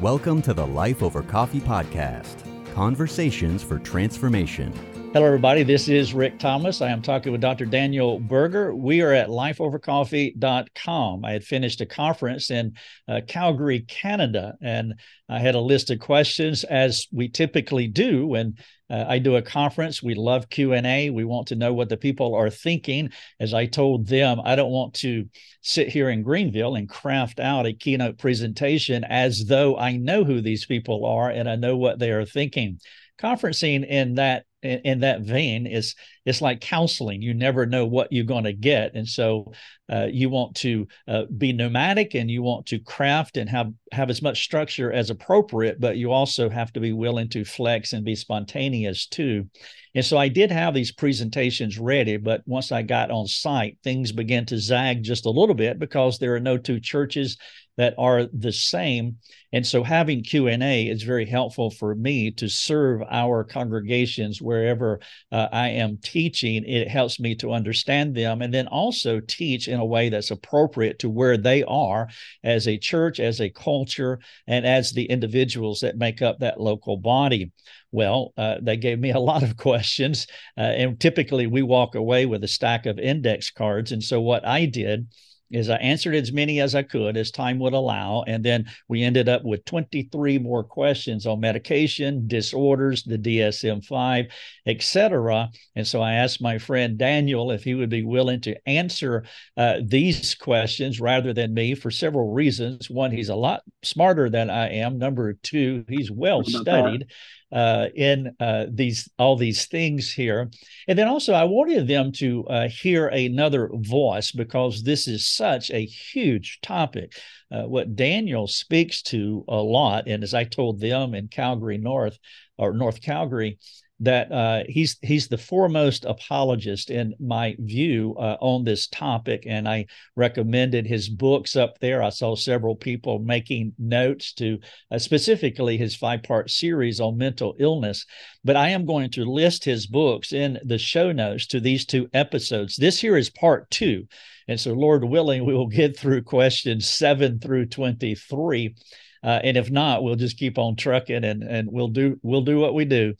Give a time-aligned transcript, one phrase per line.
[0.00, 2.34] Welcome to the Life Over Coffee podcast
[2.72, 4.72] Conversations for Transformation.
[5.12, 5.64] Hello, everybody.
[5.64, 6.80] This is Rick Thomas.
[6.80, 7.66] I am talking with Dr.
[7.66, 8.72] Daniel Berger.
[8.72, 11.24] We are at lifeovercoffee.com.
[11.24, 12.74] I had finished a conference in
[13.08, 14.94] uh, Calgary, Canada, and
[15.28, 18.54] I had a list of questions, as we typically do when
[18.88, 20.00] uh, I do a conference.
[20.00, 21.10] We love Q and A.
[21.10, 23.10] We want to know what the people are thinking.
[23.40, 25.28] As I told them, I don't want to
[25.60, 30.40] sit here in Greenville and craft out a keynote presentation as though I know who
[30.40, 32.78] these people are and I know what they are thinking.
[33.20, 37.22] Conferencing in that in, in that vein is it's like counseling.
[37.22, 38.94] You never know what you're going to get.
[38.94, 39.52] And so
[39.90, 44.08] uh, you want to uh, be nomadic and you want to craft and have have
[44.08, 48.04] as much structure as appropriate but you also have to be willing to flex and
[48.04, 49.48] be spontaneous too.
[49.94, 54.12] And so i did have these presentations ready but once i got on site things
[54.12, 57.36] began to zag just a little bit because there are no two churches
[57.76, 59.16] that are the same.
[59.52, 65.00] And so having q&a is very helpful for me to serve our congregations wherever
[65.32, 69.78] uh, i am teaching it helps me to understand them and then also teach in
[69.78, 72.08] a way that's appropriate to where they are
[72.42, 76.96] as a church as a culture and as the individuals that make up that local
[76.96, 77.52] body
[77.92, 82.24] well, uh, they gave me a lot of questions, uh, and typically we walk away
[82.24, 83.90] with a stack of index cards.
[83.90, 85.08] And so, what I did
[85.50, 88.22] is I answered as many as I could as time would allow.
[88.26, 94.26] And then we ended up with 23 more questions on medication, disorders, the DSM 5,
[94.66, 95.50] etc.
[95.74, 99.24] And so I asked my friend Daniel if he would be willing to answer
[99.56, 102.88] uh, these questions rather than me for several reasons.
[102.88, 104.98] One, he's a lot smarter than I am.
[104.98, 107.06] Number two, he's well studied
[107.52, 110.50] uh, in uh, these all these things here,
[110.86, 115.70] and then also I wanted them to uh, hear another voice because this is such
[115.70, 117.12] a huge topic.
[117.50, 122.18] Uh, what Daniel speaks to a lot, and as I told them in Calgary North
[122.56, 123.58] or North Calgary,
[124.00, 129.68] that uh, he's he's the foremost apologist in my view uh, on this topic, and
[129.68, 129.86] I
[130.16, 132.02] recommended his books up there.
[132.02, 134.58] I saw several people making notes to
[134.90, 138.06] uh, specifically his five part series on mental illness.
[138.42, 142.08] But I am going to list his books in the show notes to these two
[142.14, 142.76] episodes.
[142.76, 144.06] This here is part two,
[144.48, 148.74] and so Lord willing, we will get through questions seven through twenty three.
[149.22, 152.58] Uh, and if not, we'll just keep on trucking and and we'll do we'll do
[152.58, 153.14] what we do.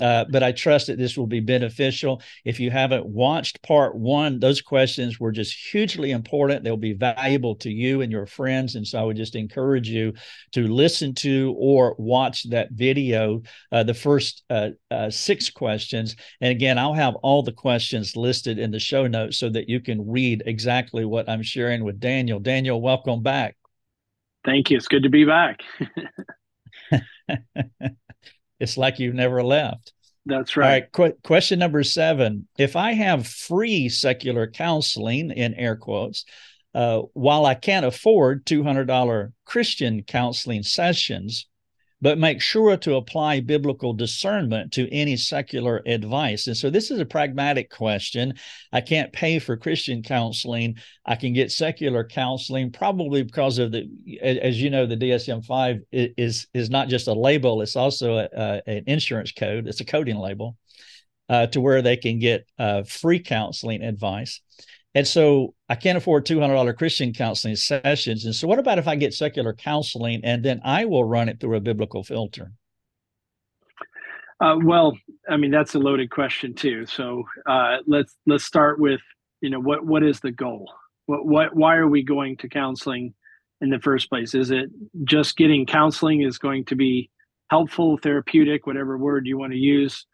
[0.00, 2.22] Uh, but I trust that this will be beneficial.
[2.44, 6.64] If you haven't watched part one, those questions were just hugely important.
[6.64, 8.74] They'll be valuable to you and your friends.
[8.74, 10.14] And so I would just encourage you
[10.52, 16.16] to listen to or watch that video, uh, the first uh, uh six questions.
[16.40, 19.80] And again, I'll have all the questions listed in the show notes so that you
[19.80, 22.40] can read exactly what I'm sharing with Daniel.
[22.40, 23.56] Daniel, welcome back.
[24.44, 24.76] Thank you.
[24.76, 25.60] It's good to be back.
[28.64, 29.92] it's like you've never left.
[30.26, 30.64] That's right.
[30.64, 30.92] All right.
[30.92, 32.48] Qu- question number seven.
[32.58, 36.24] If I have free secular counseling, in air quotes,
[36.74, 41.46] uh, while I can't afford $200 Christian counseling sessions,
[42.04, 46.46] but make sure to apply biblical discernment to any secular advice.
[46.46, 48.34] And so this is a pragmatic question.
[48.70, 50.76] I can't pay for Christian counseling.
[51.06, 53.88] I can get secular counseling probably because of the,
[54.20, 58.28] as you know, the DSM 5 is, is not just a label, it's also a,
[58.36, 60.58] a, an insurance code, it's a coding label.
[61.30, 64.42] Uh, to where they can get uh, free counseling advice.
[64.94, 68.24] And so I can't afford $200 Christian counseling sessions.
[68.24, 71.40] And so, what about if I get secular counseling and then I will run it
[71.40, 72.52] through a biblical filter?
[74.40, 74.96] Uh, well,
[75.28, 76.86] I mean that's a loaded question too.
[76.86, 79.00] So uh, let's let's start with
[79.40, 80.72] you know what what is the goal?
[81.06, 83.14] What what why are we going to counseling
[83.60, 84.34] in the first place?
[84.34, 84.70] Is it
[85.04, 87.10] just getting counseling is going to be
[87.50, 90.06] helpful, therapeutic, whatever word you want to use?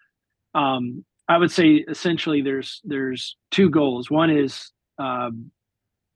[0.54, 4.10] Um, I would say essentially there's there's two goals.
[4.10, 5.52] One is um,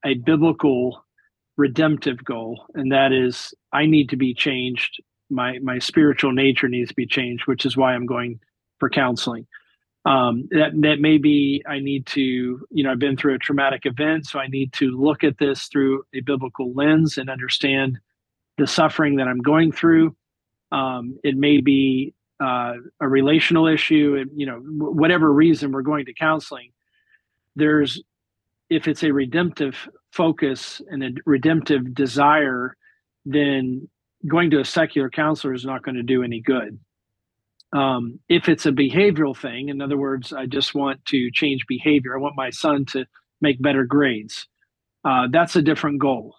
[0.05, 1.05] a biblical
[1.55, 5.01] redemptive goal, and that is I need to be changed.
[5.29, 8.41] My my spiritual nature needs to be changed, which is why I'm going
[8.81, 9.47] for counseling.
[10.03, 12.21] Um, that that may be I need to
[12.69, 15.67] you know I've been through a traumatic event, so I need to look at this
[15.67, 17.99] through a biblical lens and understand
[18.57, 20.13] the suffering that I'm going through.
[20.73, 26.05] Um, it may be uh, a relational issue, and you know, whatever reason we're going
[26.05, 26.71] to counseling,
[27.55, 28.01] there's
[28.69, 32.75] if it's a redemptive focus and a redemptive desire,
[33.25, 33.87] then
[34.27, 36.79] going to a secular counselor is not going to do any good.
[37.73, 42.15] Um, if it's a behavioral thing, in other words, I just want to change behavior,
[42.15, 43.05] I want my son to
[43.41, 44.47] make better grades.
[45.03, 46.35] Uh, that's a different goal.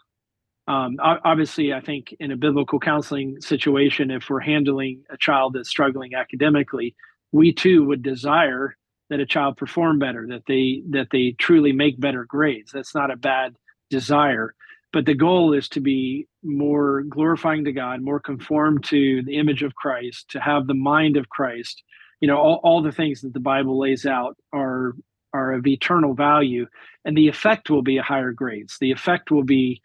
[0.68, 5.68] Um, obviously, I think in a biblical counseling situation, if we're handling a child that's
[5.68, 6.96] struggling academically,
[7.30, 8.76] we too would desire
[9.08, 12.72] that a child perform better, that they that they truly make better grades.
[12.72, 13.54] That's not a bad
[13.90, 14.54] desire,
[14.92, 19.62] but the goal is to be more glorifying to God, more conformed to the image
[19.62, 21.82] of Christ, to have the mind of Christ.
[22.20, 24.96] You know, all, all the things that the Bible lays out are
[25.32, 26.66] are of eternal value,
[27.04, 28.78] and the effect will be higher grades.
[28.80, 29.80] The effect will be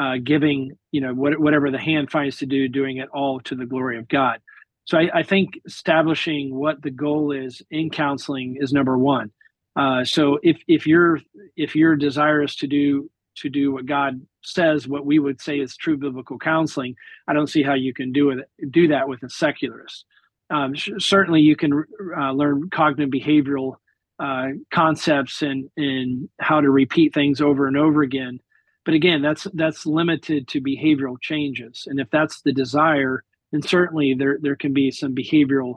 [0.00, 3.54] uh, giving, you know, what, whatever the hand finds to do, doing it all to
[3.54, 4.40] the glory of God.
[4.86, 9.30] So I, I think establishing what the goal is in counseling is number one.
[9.76, 11.20] Uh, so if if you're
[11.56, 15.76] if you're desirous to do to do what God says, what we would say is
[15.76, 16.96] true biblical counseling,
[17.28, 20.06] I don't see how you can do it do that with a secularist.
[20.50, 21.84] Um, sh- certainly, you can
[22.18, 23.74] uh, learn cognitive behavioral
[24.18, 28.40] uh, concepts and and how to repeat things over and over again.
[28.84, 34.14] But again, that's that's limited to behavioral changes, and if that's the desire, then certainly
[34.14, 35.76] there there can be some behavioral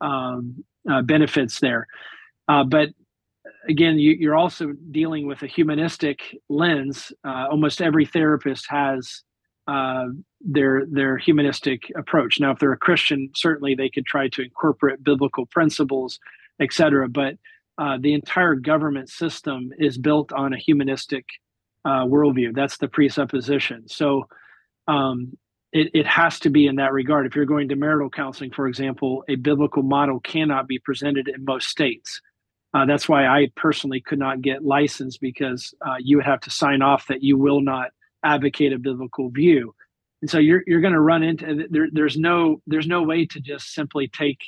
[0.00, 1.86] um, uh, benefits there.
[2.46, 2.90] Uh, but
[3.68, 7.12] again, you, are also dealing with a humanistic lens.
[7.24, 9.22] Uh, almost every therapist has
[9.66, 10.06] uh,
[10.40, 12.38] their their humanistic approach.
[12.38, 16.18] Now, if they're a Christian, certainly they could try to incorporate biblical principles,
[16.60, 17.08] etc.
[17.08, 17.36] But
[17.78, 21.24] uh, the entire government system is built on a humanistic
[21.84, 22.54] uh, worldview.
[22.54, 23.88] That's the presupposition.
[23.88, 24.28] So
[24.88, 25.36] um,
[25.72, 27.26] it, it has to be in that regard.
[27.26, 31.44] If you're going to marital counseling, for example, a biblical model cannot be presented in
[31.44, 32.20] most states.
[32.72, 36.50] Uh, that's why I personally could not get licensed because uh, you would have to
[36.50, 37.90] sign off that you will not
[38.24, 39.74] advocate a biblical view.
[40.22, 43.40] And so you're you're going to run into there, there's no there's no way to
[43.40, 44.38] just simply take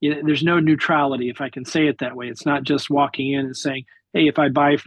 [0.00, 2.28] you know, there's no neutrality if I can say it that way.
[2.28, 3.84] It's not just walking in and saying,
[4.14, 4.78] "Hey, if I buy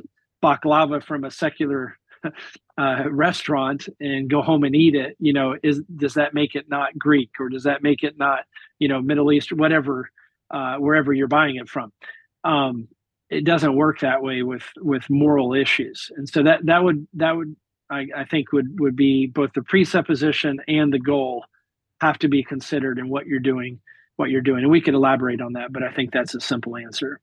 [0.44, 1.99] baklava from a secular
[2.78, 6.70] uh, restaurant and go home and eat it, you know, is does that make it
[6.70, 8.42] not Greek or does that make it not,
[8.80, 10.10] you know, Middle East or whatever,
[10.52, 11.92] uh, wherever you're buying it from?
[12.44, 12.88] Um,
[13.30, 17.36] it doesn't work that way with with moral issues, and so that that would that
[17.36, 17.56] would
[17.90, 21.46] I, I think would would be both the presupposition and the goal
[22.02, 23.80] have to be considered in what you're doing
[24.16, 26.76] what you're doing and we could elaborate on that but i think that's a simple
[26.76, 27.20] answer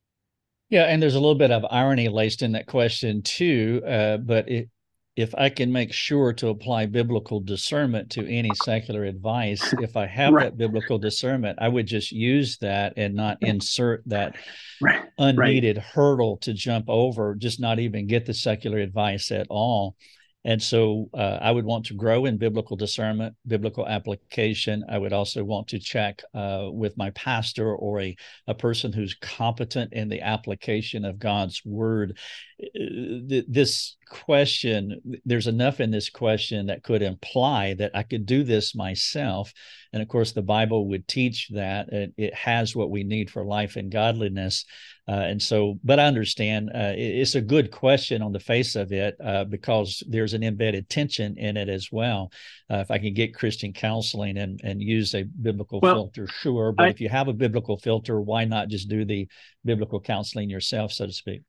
[0.69, 3.83] yeah, and there's a little bit of irony laced in that question too.
[3.87, 4.69] Uh, but it,
[5.17, 10.07] if I can make sure to apply biblical discernment to any secular advice, if I
[10.07, 10.45] have right.
[10.45, 14.37] that biblical discernment, I would just use that and not insert that
[14.81, 15.05] right.
[15.19, 15.87] unneeded right.
[15.87, 19.97] hurdle to jump over, just not even get the secular advice at all.
[20.47, 24.85] And so uh, I would want to grow in biblical discernment, biblical application.
[24.89, 28.17] I would also want to check uh, with my pastor or a,
[28.47, 32.17] a person who's competent in the application of God's word.
[32.63, 38.45] Uh, this question, there's enough in this question that could imply that I could do
[38.45, 39.53] this myself.
[39.93, 43.45] And of course, the Bible would teach that it, it has what we need for
[43.45, 44.65] life and godliness.
[45.09, 48.93] Uh, and so, but I understand uh, it's a good question on the face of
[48.93, 52.33] it uh, because there's an embedded tension in it as well.
[52.71, 56.73] Uh, if I can get Christian counseling and, and use a biblical well, filter, sure.
[56.73, 59.29] But I, if you have a biblical filter, why not just do the
[59.65, 61.43] biblical counseling yourself, so to speak?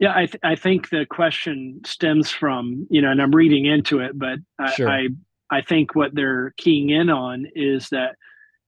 [0.00, 4.00] Yeah, I, th- I think the question stems from, you know, and I'm reading into
[4.00, 4.88] it, but I, sure.
[4.88, 5.08] I,
[5.50, 8.16] I think what they're keying in on is that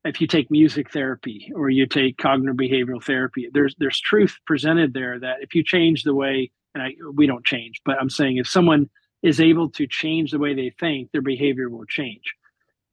[0.04, 4.94] if you take music therapy or you take cognitive behavioral therapy, there's there's truth presented
[4.94, 8.36] there that if you change the way, and I, we don't change, but I'm saying
[8.36, 8.88] if someone
[9.22, 12.34] is able to change the way they think, their behavior will change.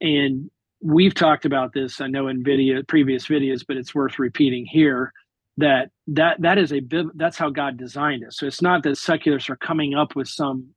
[0.00, 0.50] And
[0.82, 5.12] we've talked about this, I know in video previous videos, but it's worth repeating here
[5.58, 6.80] that that that is a
[7.14, 8.32] that's how God designed it.
[8.32, 10.68] So it's not that secularists are coming up with some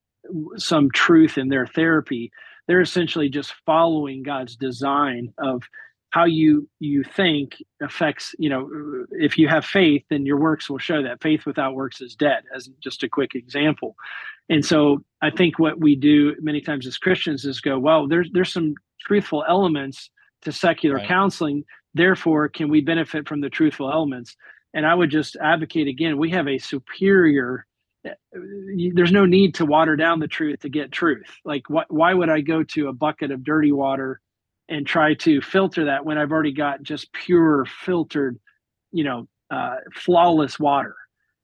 [0.57, 2.31] some truth in their therapy.
[2.67, 5.63] They're essentially just following God's design of
[6.09, 10.77] how you you think affects you know if you have faith then your works will
[10.77, 13.95] show that faith without works is dead as just a quick example
[14.49, 18.29] and so i think what we do many times as christians is go well there's
[18.31, 20.09] there's some truthful elements
[20.41, 21.07] to secular right.
[21.07, 24.37] counseling therefore can we benefit from the truthful elements
[24.77, 27.65] and i would just advocate again we have a superior
[28.93, 32.29] there's no need to water down the truth to get truth like why, why would
[32.29, 34.21] i go to a bucket of dirty water
[34.69, 38.39] and try to filter that when I've already got just pure filtered,
[38.91, 40.95] you know, uh, flawless water.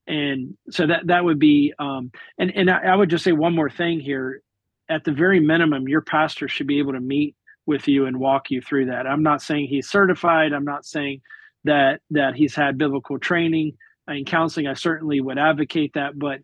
[0.08, 3.56] And so that that would be, um, and and I, I would just say one
[3.56, 4.42] more thing here.
[4.90, 8.52] At the very minimum, your pastor should be able to meet with you and walk
[8.52, 9.08] you through that.
[9.08, 10.52] I'm not saying he's certified.
[10.52, 11.22] I'm not saying
[11.64, 13.78] that that he's had biblical training
[14.08, 14.68] in counseling.
[14.68, 16.40] I certainly would advocate that, but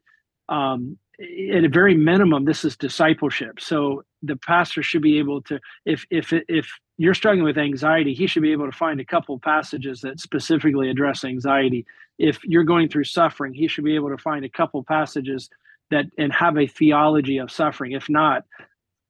[0.47, 3.59] um, at a very minimum, this is discipleship.
[3.59, 8.27] So the pastor should be able to if if if you're struggling with anxiety he
[8.27, 11.85] should be able to find a couple passages that specifically address anxiety
[12.17, 15.49] if you're going through suffering he should be able to find a couple passages
[15.89, 18.43] that and have a theology of suffering if not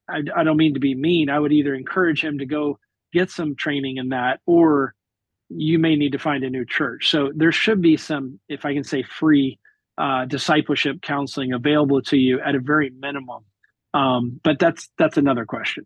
[0.07, 2.79] I, I don't mean to be mean i would either encourage him to go
[3.11, 4.93] get some training in that or
[5.49, 8.73] you may need to find a new church so there should be some if i
[8.73, 9.59] can say free
[9.97, 13.43] uh, discipleship counseling available to you at a very minimum
[13.93, 15.85] um, but that's that's another question.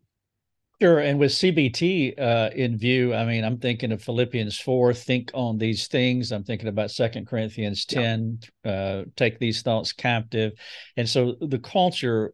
[0.81, 4.93] Sure, and with CBT uh, in view, I mean, I'm thinking of Philippians four.
[4.93, 6.31] Think on these things.
[6.31, 8.39] I'm thinking about Second Corinthians ten.
[8.65, 8.71] Yeah.
[8.71, 10.53] Uh, take these thoughts captive,
[10.97, 12.33] and so the culture,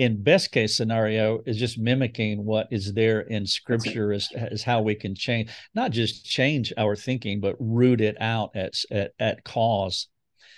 [0.00, 4.80] in best case scenario, is just mimicking what is there in Scripture as, as how
[4.80, 9.44] we can change, not just change our thinking, but root it out at at, at
[9.44, 10.08] cause,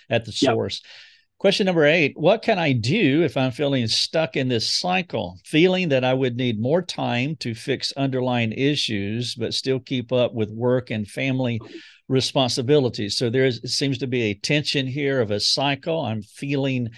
[0.09, 0.79] at the source.
[0.81, 0.91] Yep.
[1.39, 5.89] Question number eight What can I do if I'm feeling stuck in this cycle, feeling
[5.89, 10.51] that I would need more time to fix underlying issues, but still keep up with
[10.51, 11.59] work and family
[12.07, 13.17] responsibilities?
[13.17, 15.99] So there seems to be a tension here of a cycle.
[15.99, 16.91] I'm feeling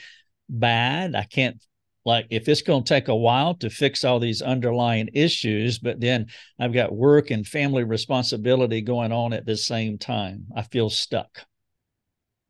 [0.48, 1.16] bad.
[1.16, 1.60] I can't
[2.06, 6.00] like if it's going to take a while to fix all these underlying issues but
[6.00, 6.28] then
[6.60, 11.46] i've got work and family responsibility going on at the same time i feel stuck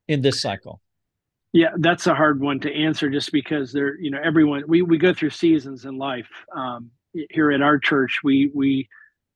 [0.08, 0.82] in this cycle
[1.56, 4.98] yeah, that's a hard one to answer just because there, you know, everyone we we
[4.98, 6.28] go through seasons in life.
[6.54, 6.92] Um,
[7.30, 8.90] here at our church, we we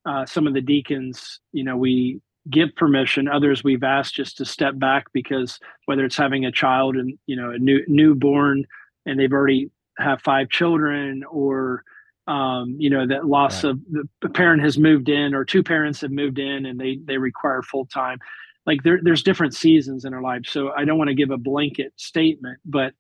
[0.06, 3.30] uh, some of the deacons, you know, we give permission.
[3.30, 7.38] Others we've asked just to step back because whether it's having a child and you
[7.38, 8.66] know a new newborn
[9.06, 11.84] and they've already have five children or
[12.28, 13.72] um, you know that loss right.
[13.72, 13.80] of
[14.22, 17.62] the parent has moved in or two parents have moved in and they they require
[17.62, 18.20] full time
[18.70, 20.52] like there, there's different seasons in our lives.
[20.52, 22.94] So I don't want to give a blanket statement, but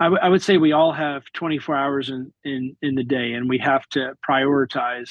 [0.00, 3.34] I, w- I would say we all have 24 hours in, in, in the day
[3.34, 5.10] and we have to prioritize,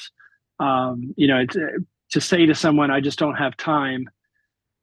[0.60, 1.78] um, you know, to,
[2.10, 4.06] to say to someone, I just don't have time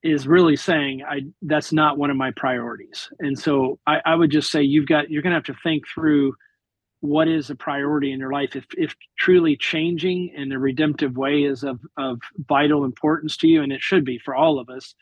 [0.03, 3.09] is really saying I that's not one of my priorities.
[3.19, 6.35] And so I, I would just say you've got you're gonna have to think through
[6.99, 8.55] what is a priority in your life.
[8.55, 13.61] If, if truly changing in a redemptive way is of, of vital importance to you
[13.61, 14.95] and it should be for all of us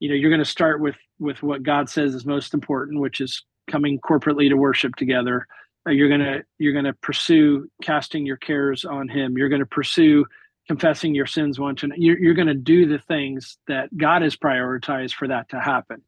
[0.00, 3.20] you know you're going to start with with what god says is most important which
[3.20, 5.46] is coming corporately to worship together.
[5.86, 9.38] You're to you're going to pursue casting your cares on him.
[9.38, 10.26] You're going to pursue
[10.68, 14.36] confessing your sins one to you're, you're going to do the things that god has
[14.36, 16.02] prioritized for that to happen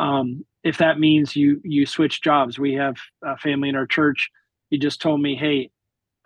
[0.00, 4.30] um, if that means you you switch jobs we have a family in our church
[4.70, 5.70] he just told me, "Hey,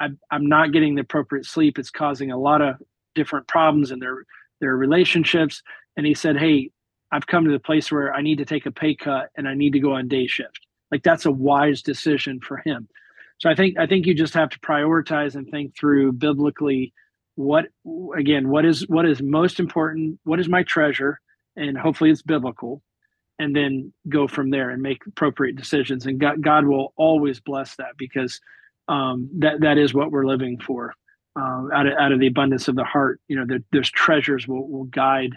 [0.01, 1.79] I'm I'm not getting the appropriate sleep.
[1.79, 2.77] It's causing a lot of
[3.15, 4.25] different problems in their
[4.61, 5.63] their relationships."
[5.99, 6.71] And he said, "Hey,
[7.13, 9.55] I've come to the place where I need to take a pay cut and I
[9.55, 12.89] need to go on day shift." Like that's a wise decision for him.
[13.39, 16.95] So I think I think you just have to prioritize and think through biblically
[17.39, 17.67] what
[18.17, 21.21] again what is what is most important what is my treasure
[21.55, 22.83] and hopefully it's biblical
[23.39, 26.07] and then go from there and make appropriate decisions.
[26.07, 28.41] And God, God will always bless that because
[28.89, 30.95] um, that that is what we're living for.
[31.39, 34.49] Uh, out of out of the abundance of the heart, you know, there, there's treasures
[34.49, 35.35] will will guide.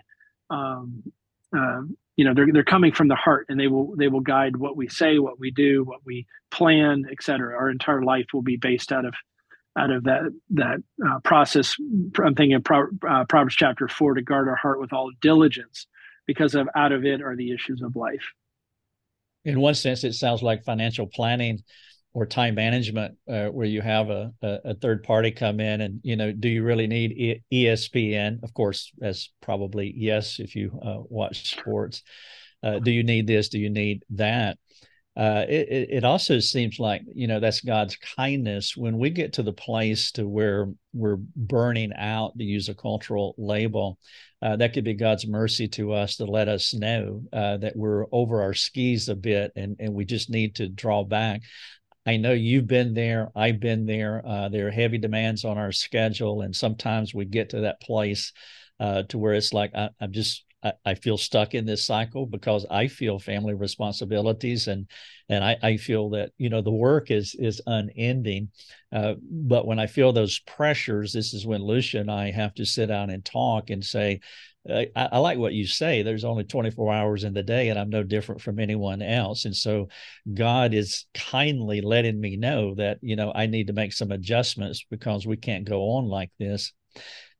[0.50, 1.03] Um,
[1.55, 1.81] uh,
[2.17, 4.75] you know, they're they're coming from the heart, and they will they will guide what
[4.75, 7.55] we say, what we do, what we plan, etc.
[7.55, 9.13] Our entire life will be based out of
[9.78, 11.75] out of that that uh, process.
[11.80, 15.88] I'm thinking of Pro, uh, Proverbs chapter four to guard our heart with all diligence
[16.28, 18.34] because of out of it are the issues of life.
[19.44, 21.63] In one sense, it sounds like financial planning
[22.13, 26.01] or time management, uh, where you have a, a, a, third party come in and
[26.04, 28.44] you know, do you really need e- ESPN?
[28.44, 32.04] Of course, as probably yes, if you uh, watch sports.
[32.62, 33.50] Uh, do you need this?
[33.50, 34.58] Do you need that?
[35.18, 39.44] Uh, it, it also seems like you know that's God's kindness when we get to
[39.44, 44.00] the place to where we're burning out to use a cultural label.
[44.41, 48.06] Uh, that could be God's mercy to us to let us know uh, that we're
[48.12, 51.41] over our skis a bit and and we just need to draw back.
[52.06, 53.32] I know you've been there.
[53.36, 54.25] I've been there.
[54.25, 58.32] Uh, there are heavy demands on our schedule, and sometimes we get to that place
[58.80, 60.46] uh, to where it's like I, I'm just
[60.86, 64.88] I, feel stuck in this cycle because I feel family responsibilities and
[65.27, 68.50] and I, I feel that you know the work is is unending.
[68.91, 72.65] Uh, but when I feel those pressures, this is when Lucia and I have to
[72.65, 74.20] sit down and talk and say,
[74.70, 76.03] I, I, like what you say.
[76.03, 79.46] There's only 24 hours in the day, and I'm no different from anyone else.
[79.46, 79.88] And so,
[80.32, 84.86] God is kindly letting me know that you know I need to make some adjustments
[84.89, 86.74] because we can't go on like this.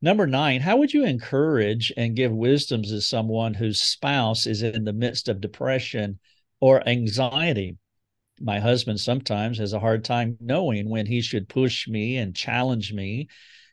[0.02, 4.84] Number nine, how would you encourage and give wisdoms to someone whose spouse is in
[4.84, 6.18] the midst of depression
[6.60, 7.78] or anxiety?
[8.42, 12.92] my husband sometimes has a hard time knowing when he should push me and challenge
[12.92, 13.28] me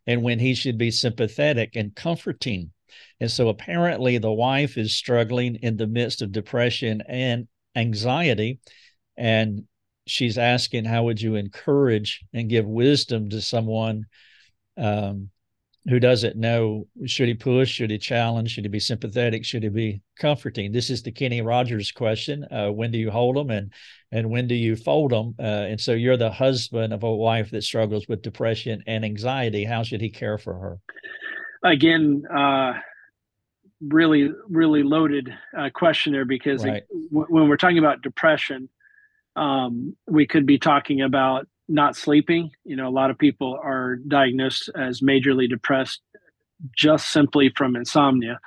[0.05, 2.71] and when he should be sympathetic and comforting.
[3.19, 8.59] And so apparently the wife is struggling in the midst of depression and anxiety.
[9.17, 9.63] And
[10.07, 14.05] she's asking, How would you encourage and give wisdom to someone
[14.77, 15.29] um,
[15.87, 19.69] who doesn't know should he push, should he challenge, should he be sympathetic, should he
[19.69, 20.71] be comforting?
[20.71, 23.71] This is the Kenny Rogers question: uh, When do you hold them, and
[24.11, 25.35] and when do you fold them?
[25.39, 29.63] Uh, and so you're the husband of a wife that struggles with depression and anxiety.
[29.63, 30.79] How should he care for her?
[31.63, 32.73] Again, uh,
[33.81, 36.77] really, really loaded uh, question there because right.
[36.77, 38.69] it, w- when we're talking about depression,
[39.35, 42.51] um, we could be talking about not sleeping.
[42.65, 46.01] You know, a lot of people are diagnosed as majorly depressed
[46.75, 48.39] just simply from insomnia.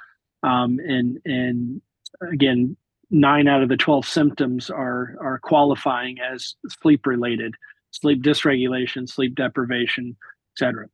[0.42, 1.80] Um, and and
[2.20, 2.76] again,
[3.10, 7.54] nine out of the twelve symptoms are are qualifying as sleep related,
[7.92, 10.16] sleep dysregulation, sleep deprivation,
[10.54, 10.88] etc.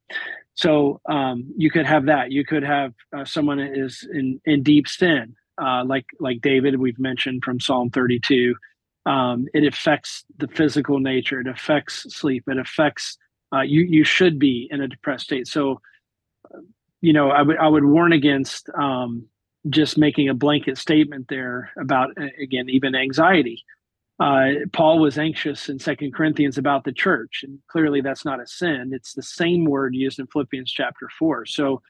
[0.55, 2.31] So um, you could have that.
[2.31, 6.99] You could have uh, someone is in in deep sin, uh, like like David we've
[6.99, 8.55] mentioned from Psalm 32
[9.07, 13.17] um, it affects the physical nature it affects sleep it affects
[13.53, 15.47] uh, you you should be in a depressed state.
[15.47, 15.81] So
[17.01, 19.27] you know i would i would warn against um,
[19.71, 22.11] just making a blanket statement there about
[22.43, 23.65] again even anxiety.
[24.21, 28.47] Uh, paul was anxious in second corinthians about the church and clearly that's not a
[28.47, 28.91] sin.
[28.93, 31.81] It's the same word used in philippians chapter 4 so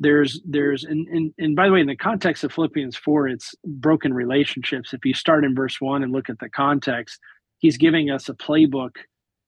[0.00, 3.54] there's there's and, and and by the way in the context of philippians 4 it's
[3.64, 4.92] broken relationships.
[4.92, 7.20] If you start in verse 1 and look at the context
[7.58, 8.96] he's giving us a playbook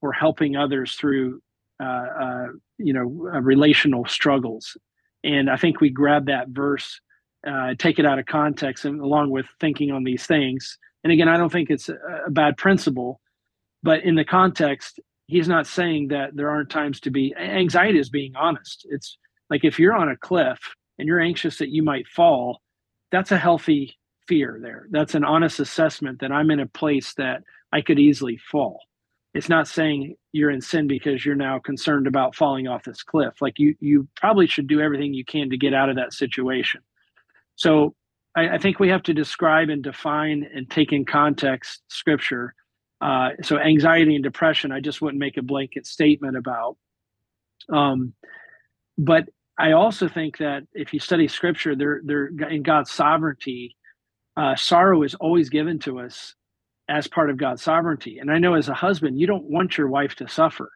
[0.00, 1.40] for helping others through
[1.82, 2.46] uh, uh,
[2.78, 4.76] you know uh, relational struggles.
[5.24, 7.00] And i think we grab that verse
[7.46, 10.78] uh, take it out of context and along with thinking on these things.
[11.02, 13.20] And again i don't think it's a, a bad principle
[13.82, 18.10] but in the context he's not saying that there aren't times to be anxiety is
[18.10, 18.86] being honest.
[18.90, 19.18] It's
[19.50, 20.58] like if you're on a cliff
[20.98, 22.60] and you're anxious that you might fall,
[23.10, 24.86] that's a healthy fear there.
[24.90, 27.42] That's an honest assessment that I'm in a place that
[27.72, 28.80] I could easily fall.
[29.34, 33.34] It's not saying you're in sin because you're now concerned about falling off this cliff.
[33.40, 36.80] Like you you probably should do everything you can to get out of that situation.
[37.54, 37.94] So
[38.34, 42.54] I, I think we have to describe and define and take in context scripture.
[43.00, 46.76] Uh, so anxiety and depression, I just wouldn't make a blanket statement about.
[47.70, 48.14] Um,
[48.96, 53.76] but I also think that if you study scripture, there, there in God's sovereignty,
[54.36, 56.34] uh, sorrow is always given to us
[56.88, 58.18] as part of God's sovereignty.
[58.18, 60.70] And I know as a husband, you don't want your wife to suffer.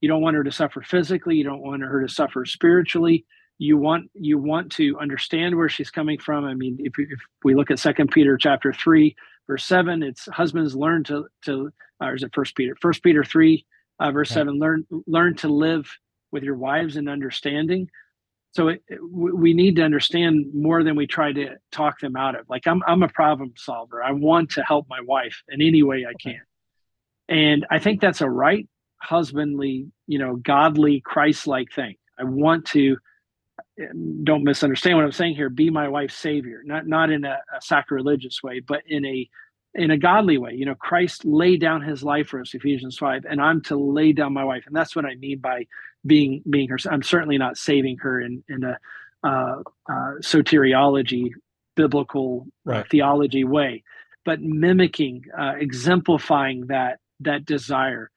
[0.00, 1.36] You don't want her to suffer physically.
[1.36, 3.24] You don't want her to suffer spiritually.
[3.58, 6.44] You want you want to understand where she's coming from.
[6.44, 9.14] I mean, if, if we look at Second Peter chapter three,
[9.46, 11.70] verse seven, it's husbands learn to to
[12.00, 12.76] or is it First Peter?
[12.80, 13.64] First Peter three,
[14.00, 14.40] uh, verse okay.
[14.40, 15.88] seven, learn learn to live
[16.32, 17.88] with your wives in understanding
[18.54, 22.38] so it, it, we need to understand more than we try to talk them out
[22.38, 22.48] of.
[22.48, 24.02] Like i'm i'm a problem solver.
[24.02, 26.40] I want to help my wife in any way i can.
[27.28, 31.96] And i think that's a right husbandly you know godly christ-like thing.
[32.18, 32.96] I want to
[34.22, 36.62] don't misunderstand what i'm saying here be my wife's savior.
[36.64, 39.28] Not not in a, a sacrilegious way but in a
[39.74, 40.52] in a godly way.
[40.54, 44.12] You know, Christ laid down his life for us, Ephesians 5, and I'm to lay
[44.12, 44.64] down my wife.
[44.66, 45.66] And that's what I mean by
[46.06, 46.78] being being her.
[46.90, 48.78] I'm certainly not saving her in, in a
[49.26, 51.30] uh, uh, soteriology,
[51.76, 52.88] biblical uh, right.
[52.90, 53.82] theology way,
[54.24, 58.10] but mimicking, uh, exemplifying that that desire.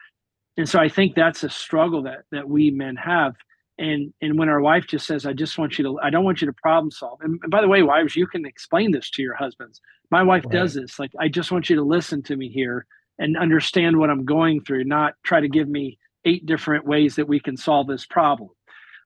[0.58, 3.36] And so I think that's a struggle that that we men have
[3.78, 6.42] and and when our wife just says i just want you to i don't want
[6.42, 9.22] you to problem solve and, and by the way wives you can explain this to
[9.22, 9.82] your husbands.
[10.10, 10.54] My wife right.
[10.54, 12.86] does this like i just want you to listen to me here
[13.20, 17.28] and understand what i'm going through not try to give me eight different ways that
[17.28, 18.50] we can solve this problem.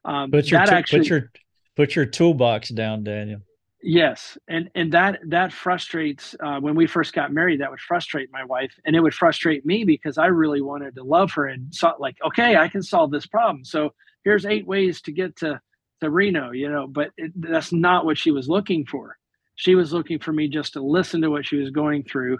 [0.04, 1.32] Um, put your, t- actually, put your
[1.76, 3.42] put your toolbox down daniel.
[3.84, 8.30] Yes and and that that frustrates uh, when we first got married that would frustrate
[8.32, 11.74] my wife and it would frustrate me because i really wanted to love her and
[11.74, 13.66] so like okay i can solve this problem.
[13.66, 13.92] So
[14.24, 15.60] here's eight ways to get to
[16.02, 19.18] to Reno, you know, but it, that's not what she was looking for.
[19.56, 22.40] She was looking for me just to listen to what she was going through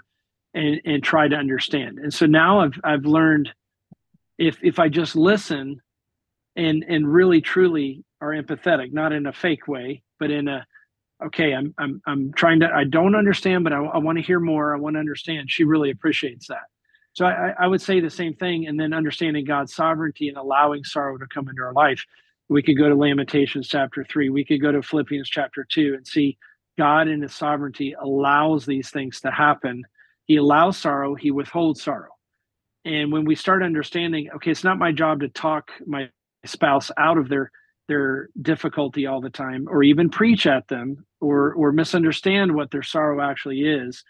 [0.54, 1.98] and and try to understand.
[1.98, 3.50] And so now I've I've learned
[4.38, 5.80] if if I just listen
[6.56, 10.66] and and really truly are empathetic, not in a fake way, but in a
[11.26, 14.40] okay, I'm I'm I'm trying to I don't understand, but I, I want to hear
[14.40, 14.74] more.
[14.74, 15.50] I want to understand.
[15.50, 16.64] She really appreciates that.
[17.14, 20.84] So I, I would say the same thing, and then understanding God's sovereignty and allowing
[20.84, 22.04] sorrow to come into our life.
[22.48, 24.30] We could go to Lamentations chapter three.
[24.30, 26.38] We could go to Philippians chapter two and see
[26.78, 29.84] God in His sovereignty allows these things to happen.
[30.26, 31.14] He allows sorrow.
[31.14, 32.10] He withholds sorrow.
[32.84, 36.08] and when we start understanding, okay, it's not my job to talk my
[36.44, 37.50] spouse out of their
[37.88, 42.82] their difficulty all the time, or even preach at them, or or misunderstand what their
[42.82, 44.04] sorrow actually is.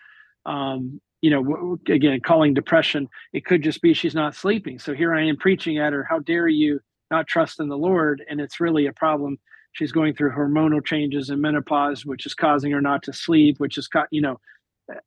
[0.46, 4.78] Um, you know, again, calling depression, it could just be she's not sleeping.
[4.78, 6.80] So here I am preaching at her, how dare you
[7.11, 8.22] not trust in the Lord?
[8.28, 9.38] And it's really a problem.
[9.72, 13.78] She's going through hormonal changes and menopause, which is causing her not to sleep, which
[13.78, 14.40] is, you know,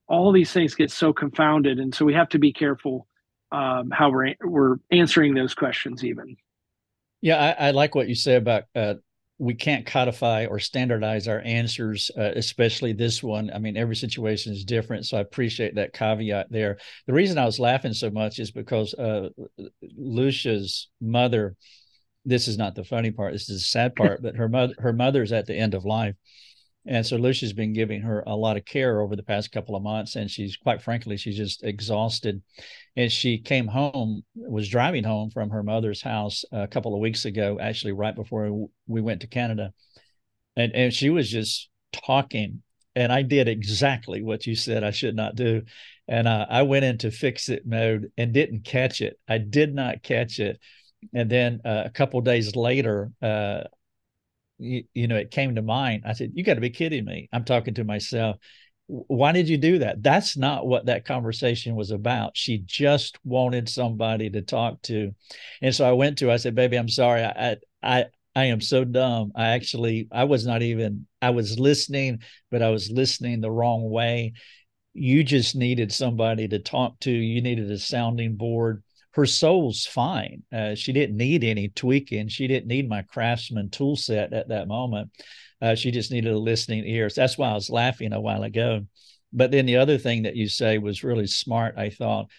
[0.07, 1.79] all these things get so confounded.
[1.79, 3.07] And so we have to be careful
[3.51, 6.37] um, how we're, we're answering those questions even.
[7.21, 8.95] Yeah, I, I like what you say about uh,
[9.37, 13.51] we can't codify or standardize our answers, uh, especially this one.
[13.53, 15.05] I mean, every situation is different.
[15.05, 16.77] So I appreciate that caveat there.
[17.05, 19.29] The reason I was laughing so much is because uh,
[19.97, 21.55] Lucia's mother,
[22.23, 24.93] this is not the funny part, this is the sad part, but her mother, her
[24.93, 26.15] mother's at the end of life.
[26.87, 29.81] And so Lucia's been giving her a lot of care over the past couple of
[29.81, 30.15] months.
[30.15, 32.41] And she's quite frankly, she's just exhausted.
[32.95, 37.25] And she came home, was driving home from her mother's house a couple of weeks
[37.25, 39.73] ago, actually, right before we went to Canada.
[40.55, 42.61] And, and she was just talking.
[42.95, 45.63] And I did exactly what you said I should not do.
[46.07, 49.19] And uh, I went into fix it mode and didn't catch it.
[49.27, 50.59] I did not catch it.
[51.13, 53.63] And then uh, a couple days later, uh,
[54.57, 56.03] you, you know, it came to mind.
[56.05, 57.29] I said, You got to be kidding me.
[57.31, 58.37] I'm talking to myself.
[58.87, 60.03] Why did you do that?
[60.03, 62.37] That's not what that conversation was about.
[62.37, 65.11] She just wanted somebody to talk to.
[65.61, 67.23] And so I went to, I said, Baby, I'm sorry.
[67.23, 69.31] I, I, I am so dumb.
[69.35, 72.19] I actually, I was not even, I was listening,
[72.51, 74.33] but I was listening the wrong way.
[74.93, 77.11] You just needed somebody to talk to.
[77.11, 78.83] You needed a sounding board
[79.15, 80.43] her soul's fine.
[80.53, 82.27] Uh, she didn't need any tweaking.
[82.27, 85.09] She didn't need my craftsman tool set at that moment.
[85.61, 87.09] Uh, she just needed a listening ear.
[87.09, 88.81] So that's why I was laughing a while ago.
[89.31, 92.29] But then the other thing that you say was really smart, I thought.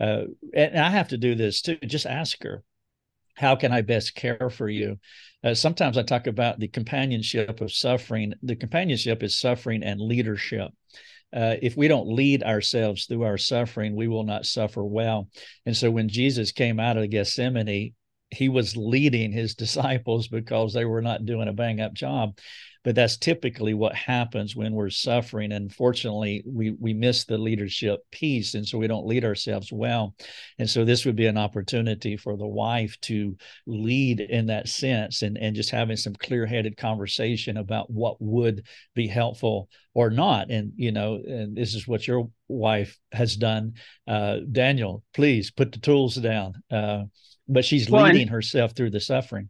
[0.00, 1.76] Uh, and I have to do this too.
[1.76, 2.64] Just ask her,
[3.34, 4.98] how can I best care for you?
[5.44, 8.34] Uh, sometimes I talk about the companionship of suffering.
[8.42, 10.72] The companionship is suffering and leadership
[11.34, 15.28] uh, if we don't lead ourselves through our suffering, we will not suffer well.
[15.66, 17.94] And so when Jesus came out of Gethsemane,
[18.30, 22.38] he was leading his disciples because they were not doing a bang up job
[22.84, 28.00] but that's typically what happens when we're suffering and fortunately we we miss the leadership
[28.12, 30.14] piece and so we don't lead ourselves well.
[30.58, 35.22] And so this would be an opportunity for the wife to lead in that sense
[35.22, 40.50] and and just having some clear-headed conversation about what would be helpful or not.
[40.50, 43.74] And you know and this is what your wife has done.
[44.06, 46.62] Uh, daniel please put the tools down.
[46.70, 47.04] Uh,
[47.48, 49.48] but she's well, leading and, herself through the suffering.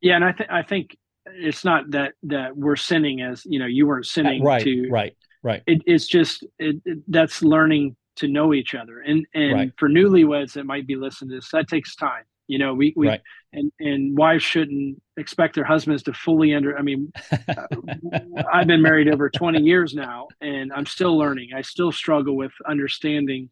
[0.00, 0.96] Yeah and i think i think
[1.38, 5.16] it's not that that we're sinning as you know you weren't sinning right to right
[5.42, 5.62] right.
[5.66, 9.00] It, it's just it, it, that's learning to know each other.
[9.00, 9.72] And and right.
[9.76, 12.24] for newlyweds that might be listening to this that takes time.
[12.46, 13.20] You know we we right.
[13.52, 17.66] and and wives shouldn't expect their husbands to fully under i mean uh,
[18.52, 21.50] i've been married over 20 years now and i'm still learning.
[21.54, 23.50] I still struggle with understanding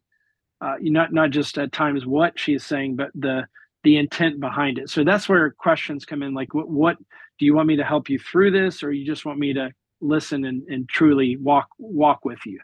[0.61, 3.47] uh, not not just at times what she's saying but the
[3.83, 4.89] the intent behind it.
[4.89, 6.97] So that's where questions come in like what what
[7.39, 9.71] do you want me to help you through this or you just want me to
[10.01, 12.59] listen and, and truly walk walk with you?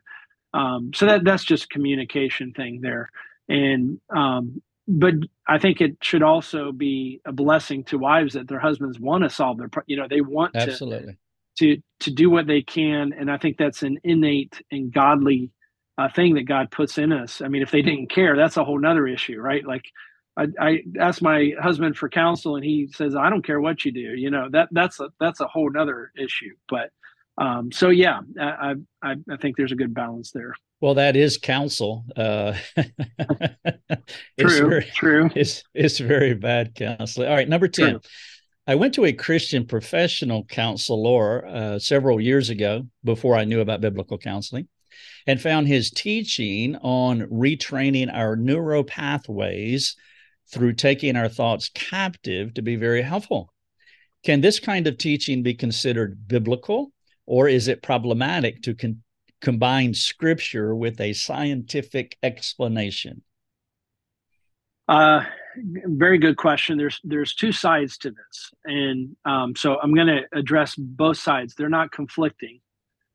[0.53, 3.09] Um, so that that's just communication thing there.
[3.49, 5.13] And um, but
[5.47, 9.29] i think it should also be a blessing to wives that their husbands want to
[9.29, 11.17] solve their you know they want absolutely.
[11.57, 13.13] to to to do what they can.
[13.13, 15.51] And i think that's an innate and godly
[15.97, 17.41] uh, thing that god puts in us.
[17.41, 19.65] I mean if they didn't care that's a whole nother issue right?
[19.65, 19.85] Like
[20.35, 23.91] I, I asked my husband for counsel and he says i don't care what you
[23.91, 26.89] do you know that that's a that's a whole nother issue but
[27.37, 30.53] um so yeah i i i think there's a good balance there.
[30.81, 32.53] Well that is counsel uh
[34.39, 35.29] true very, true.
[35.35, 37.29] it's it's very bad counseling.
[37.29, 37.99] All right number 10 true.
[38.65, 43.81] I went to a Christian professional counselor uh, several years ago before I knew about
[43.81, 44.69] biblical counseling
[45.27, 49.97] and found his teaching on retraining our neural pathways
[50.53, 53.51] through taking our thoughts captive to be very helpful.
[54.23, 56.91] Can this kind of teaching be considered biblical,
[57.25, 59.03] or is it problematic to con-
[59.41, 63.23] combine scripture with a scientific explanation?
[64.87, 65.23] Uh,
[65.85, 66.77] very good question.
[66.77, 71.55] There's there's two sides to this, and um, so I'm going to address both sides.
[71.55, 72.59] They're not conflicting.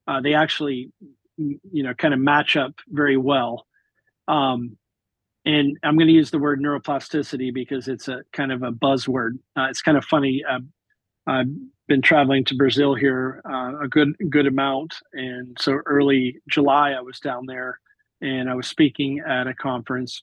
[0.07, 0.91] Uh, they actually,
[1.37, 3.67] you know, kind of match up very well.
[4.27, 4.77] Um,
[5.45, 9.39] and I'm going to use the word neuroplasticity because it's a kind of a buzzword.
[9.57, 10.43] Uh, it's kind of funny.
[10.49, 10.61] Uh,
[11.27, 11.49] I've
[11.87, 17.01] been traveling to Brazil here uh, a good good amount, and so early July I
[17.01, 17.79] was down there,
[18.21, 20.23] and I was speaking at a conference,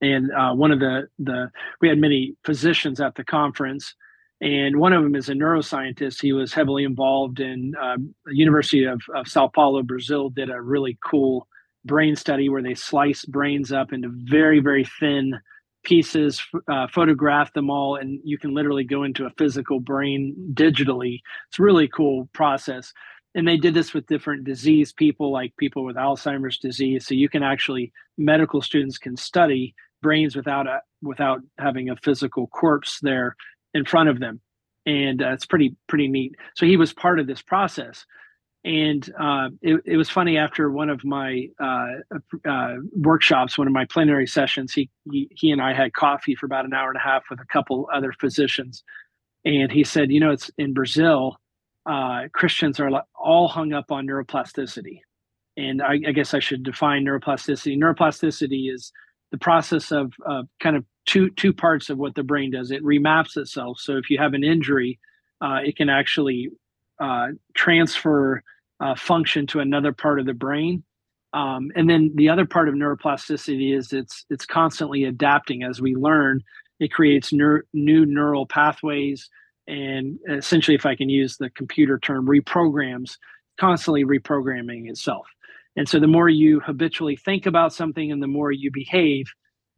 [0.00, 3.94] and uh, one of the the we had many physicians at the conference,
[4.40, 6.20] and one of them is a neuroscientist.
[6.20, 10.30] He was heavily involved in um, the University of, of Sao Paulo, Brazil.
[10.30, 11.46] Did a really cool
[11.86, 15.40] brain study where they slice brains up into very very thin
[15.84, 21.20] pieces, uh, photograph them all, and you can literally go into a physical brain digitally.
[21.48, 22.92] It's really cool process.
[23.36, 27.06] And they did this with different disease people, like people with Alzheimer's disease.
[27.06, 32.46] So you can actually medical students can study brains without a without having a physical
[32.48, 33.36] corpse there
[33.74, 34.40] in front of them,
[34.86, 36.34] and uh, it's pretty pretty neat.
[36.54, 38.06] So he was part of this process,
[38.66, 41.92] and uh, it, it, was funny after one of my uh,
[42.44, 44.72] uh, workshops, one of my plenary sessions.
[44.72, 47.38] He, he he and I had coffee for about an hour and a half with
[47.40, 48.82] a couple other physicians,
[49.44, 51.36] and he said, you know, it's in Brazil.
[51.88, 54.98] Uh, Christians are all hung up on neuroplasticity,
[55.56, 57.78] and I, I guess I should define neuroplasticity.
[57.78, 58.90] Neuroplasticity is
[59.30, 62.72] the process of uh, kind of two two parts of what the brain does.
[62.72, 63.78] It remaps itself.
[63.78, 64.98] So if you have an injury,
[65.40, 66.50] uh, it can actually
[66.98, 68.42] uh, transfer
[68.80, 70.84] uh, function to another part of the brain.
[71.32, 75.94] Um, and then the other part of neuroplasticity is it's it's constantly adapting as we
[75.94, 76.42] learn.
[76.80, 79.28] It creates ner- new neural pathways,
[79.66, 83.16] and essentially, if I can use the computer term, reprograms,
[83.58, 85.26] constantly reprogramming itself.
[85.76, 89.26] And so the more you habitually think about something and the more you behave,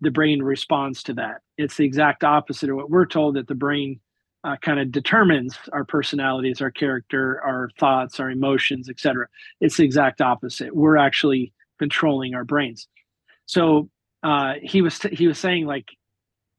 [0.01, 1.41] the brain responds to that.
[1.57, 4.01] It's the exact opposite of what we're told that the brain
[4.45, 9.27] uh, kind of determines our personalities, our character, our thoughts, our emotions, etc.
[9.61, 10.75] It's the exact opposite.
[10.75, 12.89] We're actually controlling our brains.
[13.47, 13.91] So
[14.23, 15.87] uh, he was t- he was saying like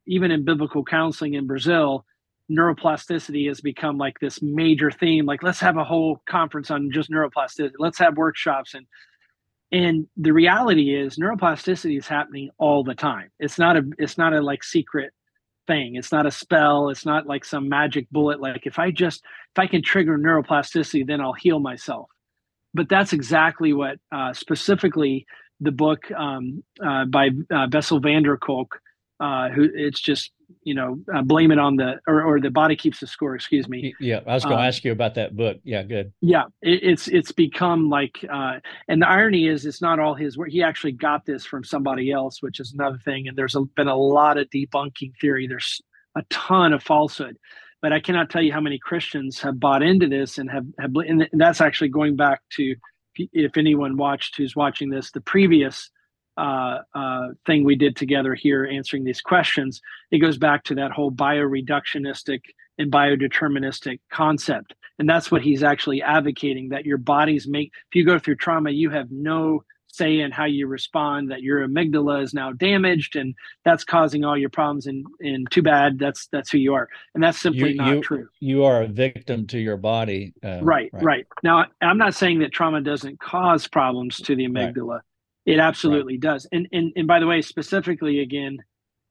[0.07, 2.05] even in biblical counseling in Brazil,
[2.51, 5.25] neuroplasticity has become like this major theme.
[5.25, 7.73] Like let's have a whole conference on just neuroplasticity.
[7.79, 8.85] Let's have workshops and
[9.71, 14.33] and the reality is neuroplasticity is happening all the time it's not a it's not
[14.33, 15.13] a like secret
[15.69, 15.95] thing.
[15.95, 16.89] It's not a spell.
[16.89, 18.41] It's not like some magic bullet.
[18.41, 19.19] Like if i just
[19.53, 22.07] if i can trigger neuroplasticity then i'll heal myself.
[22.73, 25.25] But that's exactly what uh, specifically
[25.61, 28.79] the book um, uh, by uh, Bessel van der Kolk,
[29.19, 30.31] uh, who it's just
[30.63, 33.67] you know uh, blame it on the or, or the body keeps the score excuse
[33.67, 33.93] me.
[33.99, 35.57] Yeah i was going to um, ask you about that book.
[35.63, 36.13] Yeah good.
[36.21, 40.37] Yeah it, it's it's become like uh and the irony is it's not all his
[40.37, 40.49] work.
[40.49, 43.87] He actually got this from somebody else which is another thing and there's a, been
[43.87, 45.47] a lot of debunking theory.
[45.47, 45.81] There's
[46.15, 47.37] a ton of falsehood
[47.81, 50.91] but i cannot tell you how many christians have bought into this and have have
[51.07, 52.75] and that's actually going back to
[53.15, 55.91] if anyone watched who's watching this the previous
[56.39, 60.91] uh, uh, thing we did together here answering these questions, it goes back to that
[60.91, 62.41] whole bioreductionistic
[62.77, 64.73] and biodeterministic concept.
[64.99, 68.71] And that's what he's actually advocating that your bodies make, if you go through trauma,
[68.71, 73.33] you have no say in how you respond, that your amygdala is now damaged and
[73.65, 74.87] that's causing all your problems.
[74.87, 76.87] And, and too bad, that's that's who you are.
[77.15, 78.27] And that's simply you, not you, true.
[78.39, 80.33] You are a victim to your body.
[80.43, 81.27] Uh, right, right, right.
[81.43, 84.87] Now, I'm not saying that trauma doesn't cause problems to the amygdala.
[84.87, 85.01] Right
[85.49, 86.21] it absolutely right.
[86.29, 86.47] does.
[86.51, 88.57] And, and and by the way, specifically again,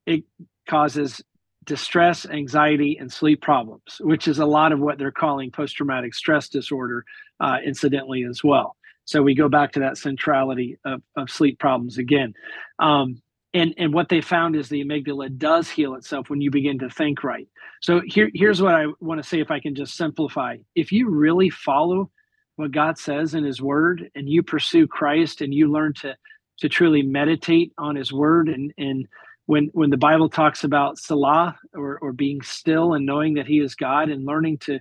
[0.06, 0.24] it
[0.68, 1.22] causes
[1.64, 6.48] distress, anxiety, and sleep problems, which is a lot of what they're calling post-traumatic stress
[6.48, 7.04] disorder,
[7.40, 8.74] uh, incidentally as well.
[9.04, 12.34] So we go back to that centrality of, of sleep problems again.
[12.78, 13.22] Um,
[13.54, 16.90] and and what they found is the amygdala does heal itself when you begin to
[16.90, 17.48] think right.
[17.80, 20.58] So here here's what I want to say if I can just simplify.
[20.74, 22.10] If you really follow
[22.58, 26.16] what God says in his word and you pursue Christ and you learn to
[26.60, 29.06] to truly meditate on his word and and
[29.46, 33.60] when when the Bible talks about Selah or or being still and knowing that he
[33.60, 34.80] is God and learning to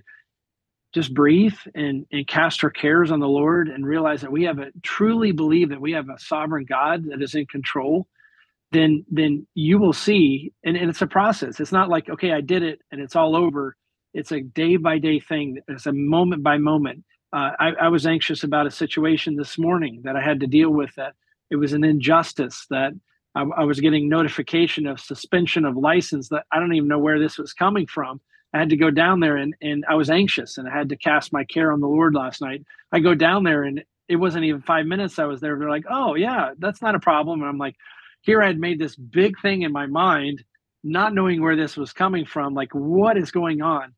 [0.94, 4.58] just breathe and and cast our cares on the Lord and realize that we have
[4.58, 8.08] a truly believe that we have a sovereign God that is in control
[8.72, 11.60] then then you will see and, and it's a process.
[11.60, 13.76] It's not like okay i did it and it's all over.
[14.14, 15.58] It's a day by day thing.
[15.68, 20.00] It's a moment by moment uh, I, I, was anxious about a situation this morning
[20.04, 20.94] that I had to deal with.
[20.96, 21.14] That
[21.50, 22.92] it was an injustice that
[23.34, 27.18] I, I, was getting notification of suspension of license that I don't even know where
[27.18, 28.20] this was coming from.
[28.54, 30.96] I had to go down there and and I was anxious and I had to
[30.96, 32.64] cast my care on the Lord last night.
[32.92, 35.58] I go down there and it wasn't even five minutes I was there.
[35.58, 37.76] They're like, "Oh yeah, that's not a problem." And I'm like,
[38.22, 40.44] here I had made this big thing in my mind,
[40.82, 42.54] not knowing where this was coming from.
[42.54, 43.94] Like, what is going on?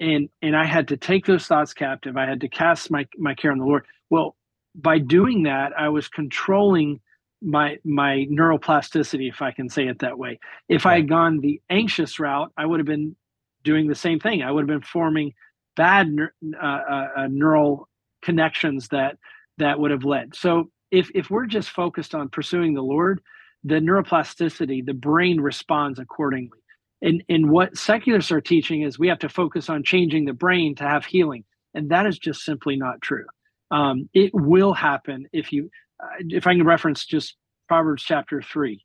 [0.00, 2.16] And and I had to take those thoughts captive.
[2.16, 3.86] I had to cast my my care on the Lord.
[4.10, 4.36] Well,
[4.74, 7.00] by doing that, I was controlling
[7.42, 10.38] my my neuroplasticity, if I can say it that way.
[10.68, 13.16] If I had gone the anxious route, I would have been
[13.64, 14.42] doing the same thing.
[14.42, 15.34] I would have been forming
[15.76, 16.14] bad
[16.60, 17.88] uh, uh, uh, neural
[18.22, 19.18] connections that
[19.58, 20.34] that would have led.
[20.34, 23.20] So if if we're just focused on pursuing the Lord,
[23.64, 26.58] the neuroplasticity, the brain responds accordingly.
[27.00, 30.74] And, and what secularists are teaching is we have to focus on changing the brain
[30.76, 31.44] to have healing.
[31.74, 33.26] And that is just simply not true.
[33.70, 35.70] Um, it will happen if you,
[36.02, 37.36] uh, if I can reference just
[37.68, 38.84] Proverbs chapter three,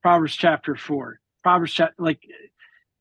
[0.00, 2.20] Proverbs chapter four, Proverbs chapter, like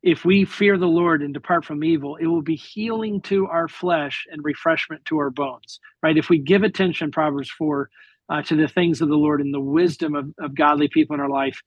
[0.03, 3.67] if we fear the Lord and depart from evil, it will be healing to our
[3.67, 6.17] flesh and refreshment to our bones, right?
[6.17, 7.89] If we give attention, Proverbs 4,
[8.29, 11.19] uh, to the things of the Lord and the wisdom of, of godly people in
[11.19, 11.61] our life,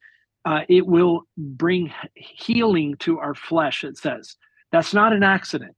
[0.45, 4.35] uh, it will bring healing to our flesh, it says.
[4.71, 5.75] That's not an accident.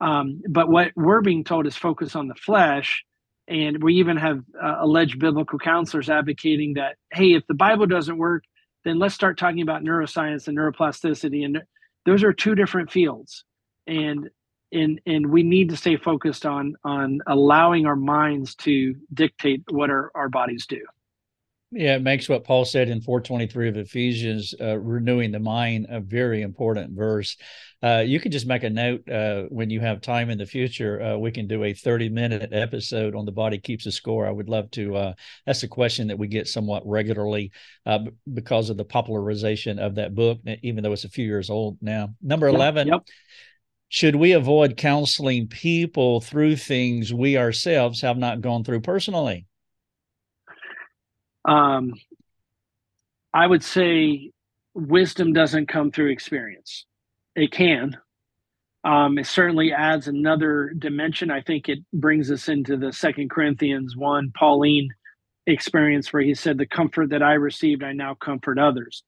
[0.00, 3.04] Um, but what we're being told is focus on the flesh.
[3.48, 8.18] And we even have uh, alleged biblical counselors advocating that, hey, if the Bible doesn't
[8.18, 8.44] work,
[8.84, 11.44] then let's start talking about neuroscience and neuroplasticity.
[11.44, 11.62] And
[12.06, 13.44] those are two different fields.
[13.86, 14.30] And
[14.72, 19.90] and and we need to stay focused on on allowing our minds to dictate what
[19.90, 20.80] our, our bodies do
[21.74, 26.00] yeah it makes what paul said in 423 of ephesians uh, renewing the mind a
[26.00, 27.36] very important verse.
[27.82, 31.02] Uh, you can just make a note uh, when you have time in the future
[31.02, 34.26] uh, we can do a 30 minute episode on the body keeps a score.
[34.26, 35.12] I would love to uh,
[35.46, 37.52] that's a question that we get somewhat regularly
[37.84, 37.98] uh,
[38.32, 42.08] because of the popularization of that book even though it's a few years old now.
[42.22, 43.06] Number 11 yep.
[43.88, 49.46] should we avoid counseling people through things we ourselves have not gone through personally?
[51.44, 51.94] Um,
[53.32, 54.30] I would say
[54.74, 56.86] wisdom doesn't come through experience.
[57.34, 57.96] It can.
[58.84, 61.30] Um, it certainly adds another dimension.
[61.30, 64.90] I think it brings us into the Second Corinthians one Pauline
[65.46, 69.02] experience where he said, "The comfort that I received, I now comfort others."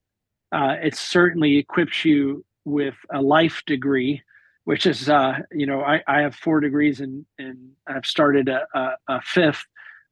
[0.51, 4.23] Uh, it certainly equips you with a life degree
[4.67, 8.67] which is uh, you know I, I have four degrees and and I've started a,
[8.75, 9.65] a, a fifth.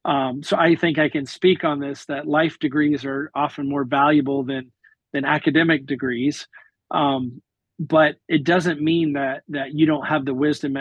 [0.04, 3.84] Um, so I think I can speak on this that life degrees are often more
[3.84, 4.72] valuable than
[5.12, 6.48] than academic degrees.
[6.90, 7.42] Um,
[7.78, 10.76] but it doesn't mean that that you don't have the wisdom.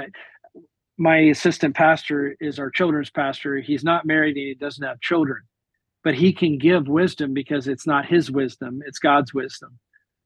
[0.97, 3.57] My assistant pastor is our children's pastor.
[3.59, 5.43] He's not married and he doesn't have children,
[6.03, 9.79] but he can give wisdom because it's not his wisdom; it's God's wisdom,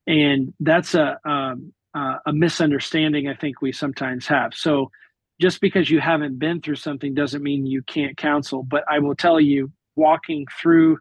[0.08, 4.54] and that's a um, uh, a misunderstanding I think we sometimes have.
[4.54, 4.92] So
[5.40, 8.64] just because you haven't been through something doesn't mean you can't counsel.
[8.64, 10.98] But I will tell you, walking through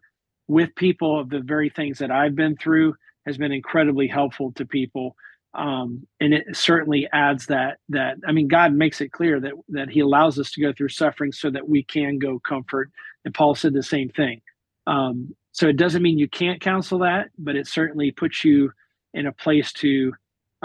[0.49, 2.95] with people of the very things that I've been through
[3.27, 5.17] has been incredibly helpful to people.
[5.55, 9.89] Um, and it certainly adds that that I mean, God makes it clear that that
[9.89, 12.91] He allows us to go through suffering so that we can go comfort.
[13.25, 14.43] And Paul said the same thing.
[14.87, 18.71] Um, so it doesn't mean you can't counsel that, but it certainly puts you
[19.15, 20.13] in a place to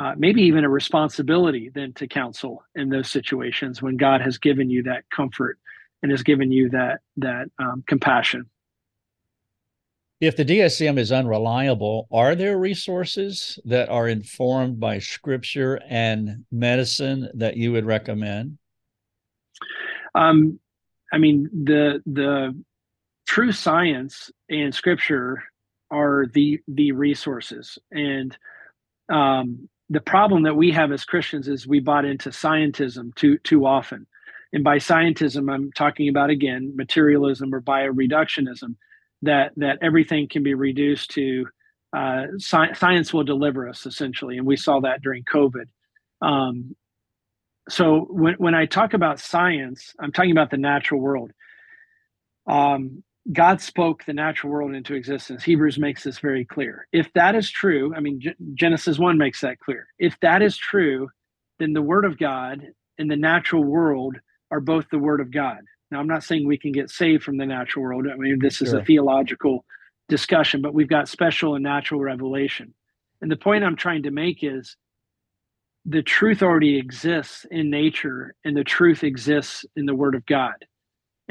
[0.01, 4.67] uh, maybe even a responsibility then to counsel in those situations when God has given
[4.67, 5.59] you that comfort
[6.01, 8.49] and has given you that that um, compassion.
[10.19, 17.29] If the DSM is unreliable, are there resources that are informed by scripture and medicine
[17.35, 18.57] that you would recommend?
[20.15, 20.59] Um,
[21.13, 22.59] I mean, the the
[23.27, 25.43] true science and scripture
[25.91, 28.35] are the the resources, and
[29.09, 33.65] um, the problem that we have as Christians is we bought into scientism too too
[33.65, 34.07] often.
[34.53, 38.75] And by scientism, I'm talking about again materialism or bioreductionism,
[39.23, 41.45] that that everything can be reduced to
[41.95, 45.65] uh, sci- science will deliver us essentially, and we saw that during COVID.
[46.21, 46.73] Um,
[47.67, 51.31] so when when I talk about science, I'm talking about the natural world.
[52.47, 55.43] Um, God spoke the natural world into existence.
[55.43, 56.87] Hebrews makes this very clear.
[56.91, 59.87] If that is true, I mean, G- Genesis 1 makes that clear.
[59.99, 61.09] If that is true,
[61.59, 62.61] then the Word of God
[62.97, 64.17] and the natural world
[64.49, 65.59] are both the Word of God.
[65.91, 68.07] Now, I'm not saying we can get saved from the natural world.
[68.11, 69.65] I mean, this is a theological
[70.09, 72.73] discussion, but we've got special and natural revelation.
[73.21, 74.75] And the point I'm trying to make is
[75.85, 80.53] the truth already exists in nature, and the truth exists in the Word of God.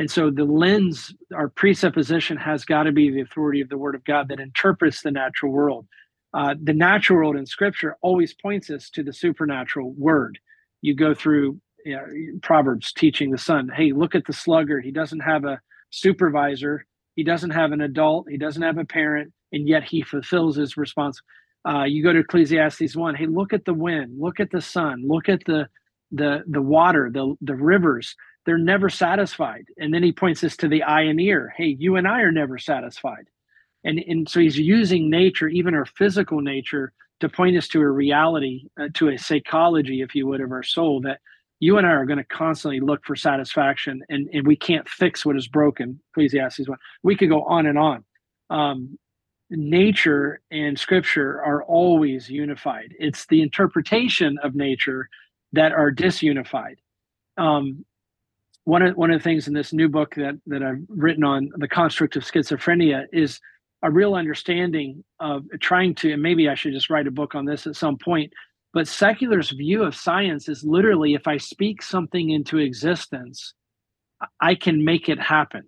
[0.00, 3.94] And so the lens, our presupposition has got to be the authority of the Word
[3.94, 5.86] of God that interprets the natural world.
[6.32, 10.38] Uh, the natural world in Scripture always points us to the supernatural Word.
[10.80, 12.06] You go through you know,
[12.42, 14.86] Proverbs teaching the son, hey, look at the sluggard.
[14.86, 19.34] He doesn't have a supervisor, he doesn't have an adult, he doesn't have a parent,
[19.52, 21.20] and yet he fulfills his response.
[21.68, 23.14] Uh, you go to Ecclesiastes one.
[23.14, 25.68] Hey, look at the wind, look at the sun, look at the
[26.10, 28.16] the the water, the the rivers
[28.50, 29.66] they're never satisfied.
[29.78, 31.54] And then he points this to the eye and ear.
[31.56, 33.28] Hey, you and I are never satisfied.
[33.84, 37.88] And, and so he's using nature, even our physical nature, to point us to a
[37.88, 41.20] reality, uh, to a psychology, if you would, of our soul that
[41.60, 45.24] you and I are going to constantly look for satisfaction and, and we can't fix
[45.24, 46.00] what is broken.
[46.10, 46.76] Ecclesiastes 1.
[47.04, 48.04] We could go on and on.
[48.50, 48.98] Um,
[49.48, 52.96] nature and scripture are always unified.
[52.98, 55.08] It's the interpretation of nature
[55.52, 56.78] that are disunified.
[57.36, 57.84] Um,
[58.70, 61.50] one of one of the things in this new book that that I've written on
[61.56, 63.40] the construct of schizophrenia is
[63.82, 67.44] a real understanding of trying to and maybe I should just write a book on
[67.44, 68.32] this at some point
[68.72, 73.54] but secular's view of science is literally if I speak something into existence
[74.40, 75.66] I can make it happen.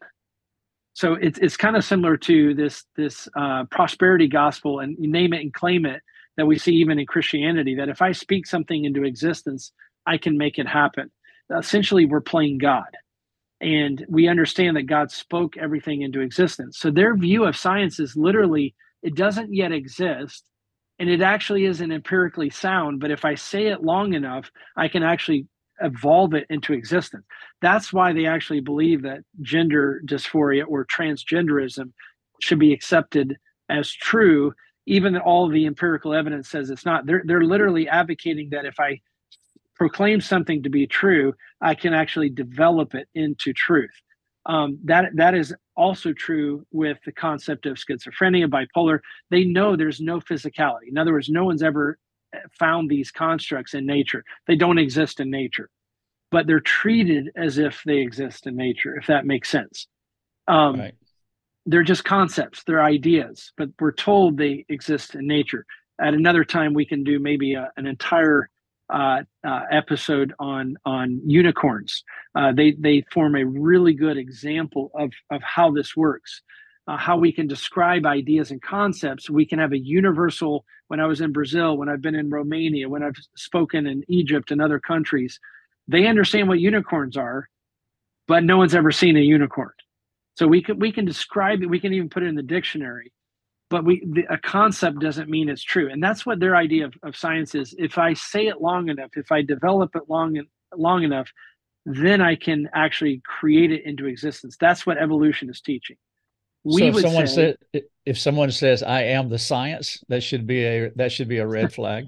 [0.92, 5.32] So it's it's kind of similar to this this uh, prosperity gospel and you name
[5.32, 6.02] it and claim it
[6.36, 9.72] that we see even in Christianity that if I speak something into existence
[10.06, 11.10] I can make it happen
[11.56, 12.96] essentially we're playing God.
[13.60, 16.78] And we understand that God spoke everything into existence.
[16.78, 20.44] So their view of science is literally it doesn't yet exist
[20.98, 25.02] and it actually isn't empirically sound but if i say it long enough i can
[25.02, 25.46] actually
[25.80, 27.24] evolve it into existence
[27.60, 31.92] that's why they actually believe that gender dysphoria or transgenderism
[32.40, 33.36] should be accepted
[33.68, 34.52] as true
[34.86, 38.78] even though all the empirical evidence says it's not they're, they're literally advocating that if
[38.78, 39.00] i
[39.82, 43.90] proclaim something to be true, I can actually develop it into truth.
[44.46, 49.00] Um, that that is also true with the concept of schizophrenia, bipolar.
[49.30, 50.86] They know there's no physicality.
[50.86, 51.98] In other words, no one's ever
[52.56, 54.22] found these constructs in nature.
[54.46, 55.68] They don't exist in nature,
[56.30, 58.94] but they're treated as if they exist in nature.
[58.96, 59.88] If that makes sense.
[60.46, 60.94] Um, right.
[61.66, 62.62] They're just concepts.
[62.62, 65.66] They're ideas, but we're told they exist in nature.
[66.00, 68.48] At another time, we can do maybe a, an entire
[68.90, 72.04] uh, uh, episode on on unicorns.
[72.34, 76.42] Uh, they they form a really good example of of how this works,
[76.86, 79.30] uh, how we can describe ideas and concepts.
[79.30, 80.64] We can have a universal.
[80.88, 84.50] When I was in Brazil, when I've been in Romania, when I've spoken in Egypt
[84.50, 85.40] and other countries,
[85.88, 87.48] they understand what unicorns are,
[88.28, 89.72] but no one's ever seen a unicorn.
[90.36, 91.70] So we can we can describe it.
[91.70, 93.10] We can even put it in the dictionary
[93.72, 95.90] but we the, a concept doesn't mean it's true.
[95.90, 97.74] And that's what their idea of, of science is.
[97.78, 100.40] If i say it long enough if i develop it long
[100.76, 101.28] long enough
[101.84, 104.56] then i can actually create it into existence.
[104.60, 105.96] That's what evolution is teaching.
[106.64, 110.46] We so if someone say, said, if someone says i am the science that should
[110.46, 112.06] be a that should be a red flag?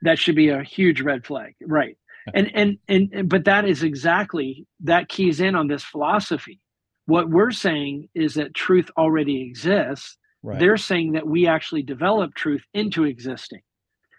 [0.00, 1.96] That should be a huge red flag right.
[2.34, 6.60] And, and and and but that is exactly that keys in on this philosophy.
[7.06, 10.58] What we're saying is that truth already exists Right.
[10.58, 13.60] They're saying that we actually develop truth into existing.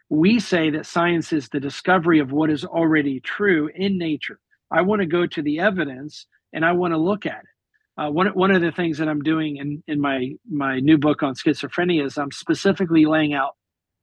[0.09, 4.39] We say that science is the discovery of what is already true in nature.
[4.71, 8.01] I want to go to the evidence and I want to look at it.
[8.01, 11.21] Uh, one, one of the things that I'm doing in, in my, my new book
[11.23, 13.55] on schizophrenia is I'm specifically laying out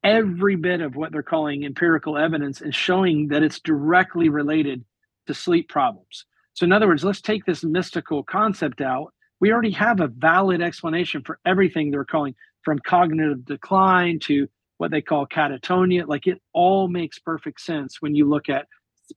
[0.03, 4.83] every bit of what they're calling empirical evidence and showing that it's directly related
[5.27, 6.25] to sleep problems.
[6.53, 10.61] So, in other words, let's take this mystical concept out we already have a valid
[10.61, 16.07] explanation for everything they're calling from cognitive decline to what they call catatonia.
[16.07, 18.67] Like it all makes perfect sense when you look at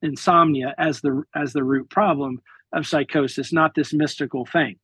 [0.02, 2.40] insomnia as the as the root problem
[2.72, 4.76] of psychosis not this mystical thing.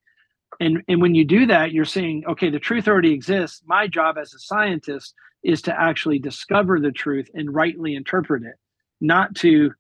[0.61, 3.63] And and when you do that you're saying okay the truth already exists.
[3.67, 8.57] My job as a scientist is to actually discover the truth and rightly interpret it
[9.01, 9.73] not to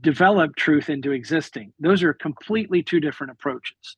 [0.00, 1.74] develop truth into existing.
[1.78, 3.96] Those are completely two different approaches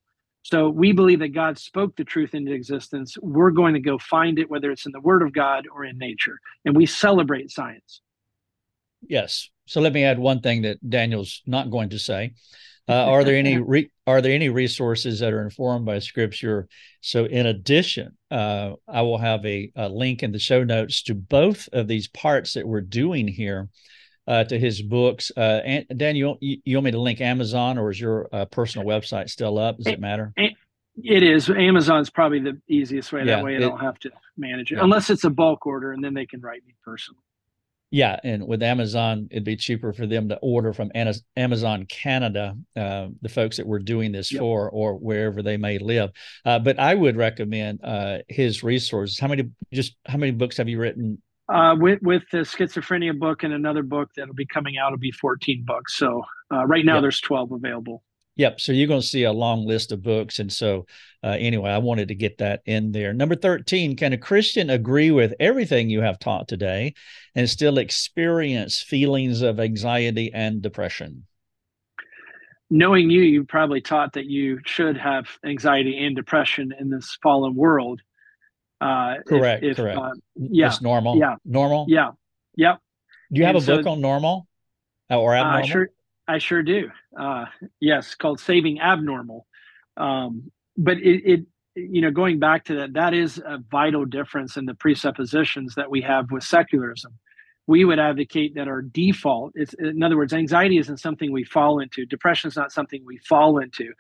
[0.51, 3.19] so we believe that God spoke the truth into existence.
[3.21, 5.99] We're going to go find it, whether it's in the Word of God or in
[5.99, 6.39] nature.
[6.65, 8.01] And we celebrate science.
[9.07, 9.51] Yes.
[9.67, 12.33] So let me add one thing that Daniel's not going to say.
[12.89, 16.67] Uh, are there any re- are there any resources that are informed by Scripture?
[17.03, 21.15] So, in addition, uh, I will have a, a link in the show notes to
[21.15, 23.69] both of these parts that we're doing here
[24.29, 25.33] uh, to his books.
[25.37, 28.87] Uh, and Dan, you, you want me to link Amazon or is your uh, personal
[28.87, 29.79] website still up?
[29.79, 30.33] Does it matter?
[30.37, 31.49] It is.
[31.49, 33.21] Amazon's probably the easiest way.
[33.21, 34.85] Yeah, that way I don't have to manage it yeah.
[34.85, 37.23] unless it's a bulk order and then they can write me personally.
[37.91, 40.93] Yeah, and with Amazon, it'd be cheaper for them to order from
[41.37, 44.41] Amazon Canada, uh, the folks that we're doing this yep.
[44.41, 46.11] for, or wherever they may live.
[46.45, 49.19] Uh, but I would recommend uh, his resources.
[49.19, 53.43] How many just how many books have you written uh, with with the schizophrenia book
[53.43, 55.97] and another book that'll be coming out, it'll be 14 books.
[55.97, 57.03] So uh, right now yep.
[57.03, 58.03] there's 12 available.
[58.39, 58.61] Yep.
[58.61, 60.39] So you're going to see a long list of books.
[60.39, 60.87] And so,
[61.25, 63.13] uh, anyway, I wanted to get that in there.
[63.13, 66.95] Number 13 Can a Christian agree with everything you have taught today
[67.35, 71.27] and still experience feelings of anxiety and depression?
[72.71, 77.57] Knowing you, you probably taught that you should have anxiety and depression in this fallen
[77.57, 78.03] world.
[78.81, 79.65] Uh, correct.
[79.65, 79.99] If, correct.
[79.99, 80.69] Uh, yeah.
[80.69, 81.17] It's normal.
[81.17, 81.37] Yeah.
[81.45, 81.87] Normal.
[81.89, 82.13] Yeah.
[82.57, 82.81] Yep.
[83.33, 84.47] Do you have and a so, book on normal
[85.11, 85.65] or abnormal?
[85.65, 85.89] I sure,
[86.27, 86.91] I sure do.
[87.19, 87.47] Uh,
[87.81, 89.47] yes, called Saving Abnormal.
[89.97, 94.57] Um, but it, it you know, going back to that, that is a vital difference
[94.57, 97.13] in the presuppositions that we have with secularism.
[97.67, 101.81] We would advocate that our default, it's in other words, anxiety isn't something we fall
[101.81, 102.07] into.
[102.07, 103.93] Depression is not something we fall into.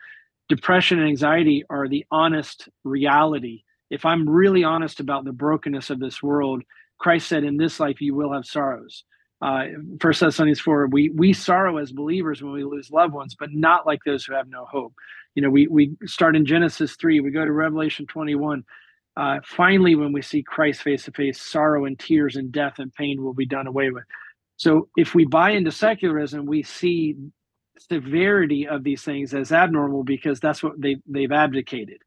[0.49, 3.64] Depression and anxiety are the honest reality.
[3.91, 6.62] If I'm really honest about the brokenness of this world,
[6.99, 9.05] Christ said, "In this life you will have sorrows."
[9.41, 9.66] First Uh,
[10.01, 13.86] First Thessalonians four, we we sorrow as believers when we lose loved ones, but not
[13.86, 14.95] like those who have no hope.
[15.34, 18.64] You know we we start in genesis 3 we go to revelation 21
[19.16, 22.93] uh, finally when we see christ face to face sorrow and tears and death and
[22.95, 24.05] pain will be done away with.
[24.57, 27.16] So if we buy into secularism we see
[27.91, 31.99] severity of these things as abnormal because that's what they, they've abdicated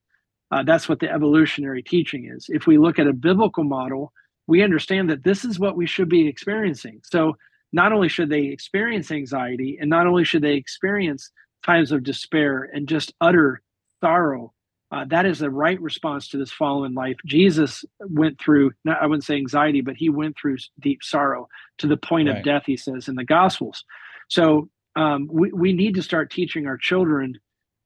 [0.52, 4.12] uh, that's what the evolutionary teaching is if we look at a biblical model
[4.48, 7.36] we understand that this is what we should be experiencing so
[7.74, 11.32] not only should they experience anxiety and not only should they experience
[11.64, 13.62] times of despair and just utter
[14.02, 14.54] sorrow.
[14.92, 17.16] Uh, that is the right response to this fallen life.
[17.26, 21.48] Jesus went through, not, I wouldn't say anxiety, but he went through deep sorrow
[21.78, 22.40] to the point right.
[22.40, 23.86] of death, he says in the Gospels.
[24.28, 27.40] So um, we, we need to start teaching our children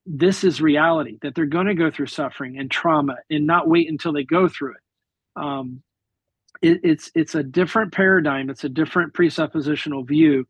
[0.06, 3.90] this is reality, that they're going to go through suffering and trauma and not wait
[3.90, 5.42] until they go through it.
[5.42, 5.82] Um,
[6.62, 10.46] it it's, it's a different paradigm, it's a different presuppositional view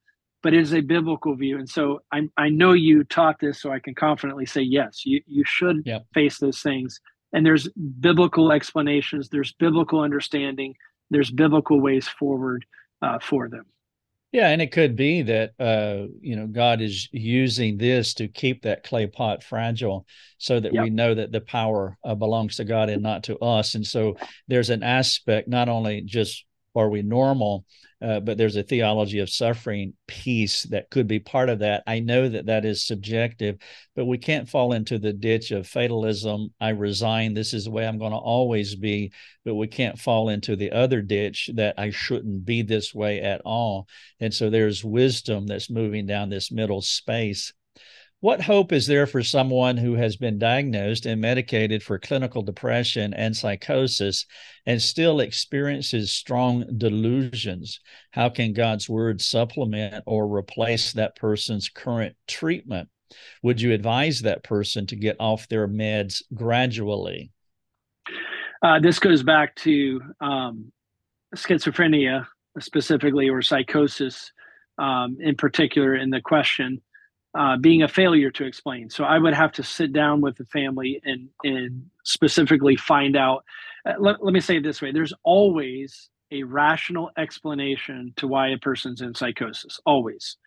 [0.45, 1.57] but it is a biblical view.
[1.57, 5.19] And so I, I know you taught this, so I can confidently say, yes, you,
[5.25, 6.05] you should yep.
[6.13, 7.01] face those things.
[7.33, 7.67] And there's
[7.99, 10.75] biblical explanations, there's biblical understanding,
[11.09, 12.63] there's biblical ways forward
[13.01, 13.65] uh, for them.
[14.35, 18.63] Yeah, and it could be that uh, you know God is using this to keep
[18.63, 20.05] that clay pot fragile,
[20.39, 20.83] so that yep.
[20.83, 23.75] we know that the power uh, belongs to God and not to us.
[23.75, 24.17] And so
[24.49, 26.43] there's an aspect not only just
[26.75, 27.65] are we normal,
[28.01, 31.83] uh, but there's a theology of suffering piece that could be part of that.
[31.87, 33.57] I know that that is subjective,
[33.95, 36.53] but we can't fall into the ditch of fatalism.
[36.59, 37.33] I resign.
[37.33, 39.11] This is the way I'm going to always be.
[39.43, 43.41] But we can't fall into the other ditch that I shouldn't be this way at
[43.45, 43.87] all.
[44.19, 47.53] And so there's wisdom that's moving down this middle space.
[48.21, 53.13] What hope is there for someone who has been diagnosed and medicated for clinical depression
[53.13, 54.25] and psychosis
[54.65, 57.81] and still experiences strong delusions?
[58.11, 62.89] How can God's word supplement or replace that person's current treatment?
[63.43, 67.31] Would you advise that person to get off their meds gradually?
[68.63, 70.71] Uh, this goes back to um,
[71.35, 72.25] schizophrenia
[72.59, 74.31] specifically or psychosis
[74.77, 76.81] um, in particular in the question
[77.35, 78.89] uh, being a failure to explain.
[78.89, 83.43] So I would have to sit down with the family and and specifically find out.
[83.85, 88.49] Uh, let, let me say it this way: there's always a rational explanation to why
[88.49, 89.79] a person's in psychosis.
[89.85, 90.37] Always,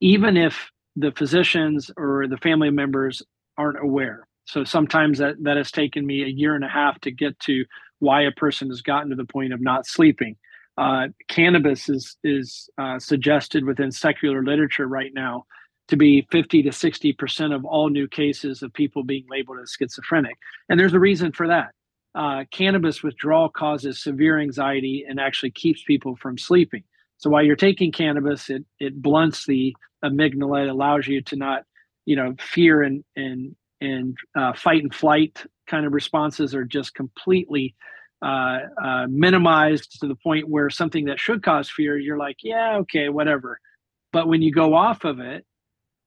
[0.00, 3.22] even if the physicians or the family members
[3.56, 4.26] aren't aware.
[4.46, 7.64] So sometimes that that has taken me a year and a half to get to
[7.98, 10.36] why a person has gotten to the point of not sleeping.
[10.78, 15.44] Uh, cannabis is is uh, suggested within secular literature right now
[15.90, 20.36] to be 50 to 60% of all new cases of people being labeled as schizophrenic.
[20.68, 21.72] And there's a reason for that.
[22.14, 26.82] Uh, cannabis withdrawal causes severe anxiety and actually keeps people from sleeping.
[27.18, 31.64] So while you're taking cannabis, it, it blunts the amygdala, it allows you to not,
[32.06, 36.94] you know, fear and, and, and uh, fight and flight kind of responses are just
[36.94, 37.74] completely
[38.22, 42.78] uh, uh, minimized to the point where something that should cause fear, you're like, yeah,
[42.78, 43.60] okay, whatever.
[44.12, 45.46] But when you go off of it,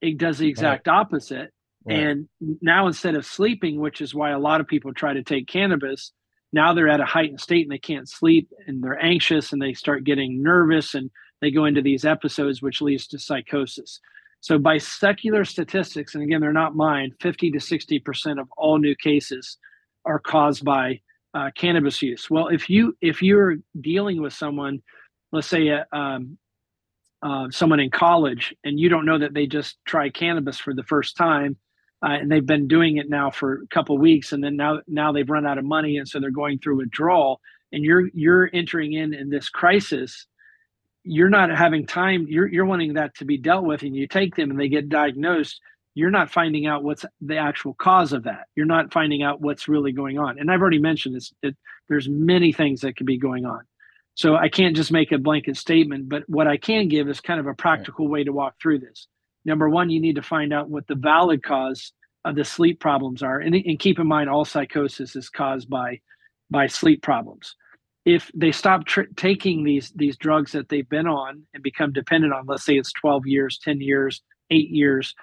[0.04, 0.96] it does the exact right.
[0.96, 1.52] opposite.
[1.86, 2.00] Right.
[2.00, 2.30] And
[2.62, 6.12] now instead of sleeping, which is why a lot of people try to take cannabis,
[6.52, 9.74] now they're at a heightened state and they can't sleep and they're anxious and they
[9.74, 11.10] start getting nervous and
[11.42, 14.00] they go into these episodes, which leads to psychosis.
[14.40, 18.96] So, by secular statistics, and again, they're not mine, 50 to 60% of all new
[18.96, 19.58] cases
[20.06, 21.00] are caused by
[21.34, 22.30] uh, cannabis use.
[22.30, 24.82] Well, if you if you're dealing with someone,
[25.32, 26.38] let's say a, um,
[27.24, 30.84] uh, someone in college and you don't know that they just try cannabis for the
[30.84, 31.56] first time
[32.06, 35.12] uh, and they've been doing it now for a couple weeks and then now now
[35.12, 37.40] they've run out of money and so they're going through withdrawal
[37.72, 40.28] and you're you're entering in in this crisis
[41.04, 44.36] you're not having time you're you're wanting that to be dealt with and you take
[44.36, 45.60] them and they get diagnosed
[45.96, 48.48] you're not finding out what's the actual cause of that.
[48.56, 50.40] You're not finding out what's really going on.
[50.40, 51.56] And i've already mentioned this it,
[51.88, 53.62] there's many things that could be going on
[54.16, 57.40] so I can't just make a blanket statement, but what I can give is kind
[57.40, 59.08] of a practical way to walk through this.
[59.46, 61.92] Number one, you need to find out what the valid cause
[62.26, 66.00] of the sleep problems are, and, and keep in mind all psychosis is caused by
[66.50, 67.56] by sleep problems.
[68.06, 72.34] If they stop tr- taking these these drugs that they've been on and become dependent
[72.34, 75.16] on, let's say it's 12 years, 10 years, eight years,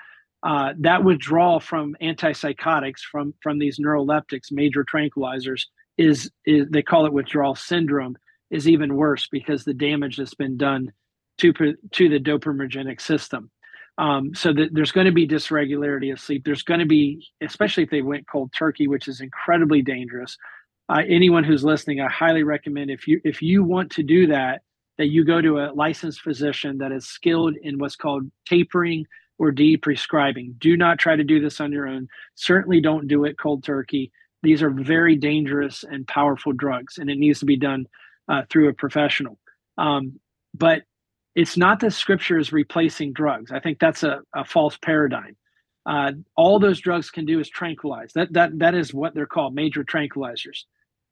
[0.43, 5.63] uh, that withdrawal from antipsychotics, from from these neuroleptics, major tranquilizers,
[5.97, 8.17] is is they call it withdrawal syndrome,
[8.51, 10.93] is even worse because the damage that's been done
[11.39, 13.51] to to the dopaminergic system.
[13.99, 16.45] Um, so there's going to be dysregularity of sleep.
[16.45, 20.39] There's going to be, especially if they went cold turkey, which is incredibly dangerous.
[20.89, 24.63] Uh, anyone who's listening, I highly recommend if you if you want to do that,
[24.99, 29.07] that you go to a licensed physician that is skilled in what's called tapering
[29.39, 30.55] or de-prescribing.
[30.59, 32.09] Do not try to do this on your own.
[32.35, 34.13] Certainly don't do it cold turkey.
[34.43, 37.87] These are very dangerous and powerful drugs, and it needs to be done
[38.29, 39.39] uh, through a professional.
[39.79, 40.21] Um,
[40.55, 40.83] but
[41.35, 43.53] it's not that scripture is replacing drugs.
[43.53, 45.37] I think that's a, a false paradigm.
[45.87, 48.13] Uh, all those drugs can do is tranquilize.
[48.15, 50.65] That that that is what they're called, major tranquilizers.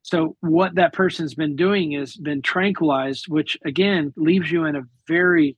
[0.03, 4.83] So what that person's been doing is been tranquilized, which again leaves you in a
[5.07, 5.57] very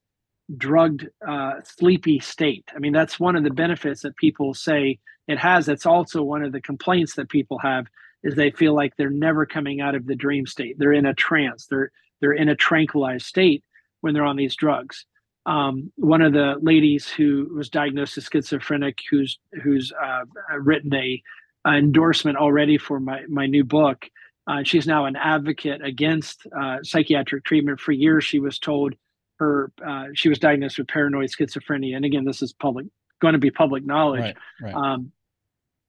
[0.57, 2.65] drugged, uh, sleepy state.
[2.75, 5.65] I mean, that's one of the benefits that people say it has.
[5.65, 7.87] That's also one of the complaints that people have
[8.23, 10.77] is they feel like they're never coming out of the dream state.
[10.77, 11.67] They're in a trance.
[11.67, 13.63] They're they're in a tranquilized state
[14.01, 15.05] when they're on these drugs.
[15.45, 20.21] Um, one of the ladies who was diagnosed as schizophrenic, who's who's uh,
[20.59, 21.21] written a,
[21.65, 24.05] a, endorsement already for my my new book.
[24.47, 27.79] Uh, she's now an advocate against uh, psychiatric treatment.
[27.79, 28.93] For years, she was told
[29.39, 32.85] her uh, she was diagnosed with paranoid schizophrenia, and again, this is public
[33.19, 34.21] going to be public knowledge.
[34.21, 34.73] Right, right.
[34.73, 35.11] Um,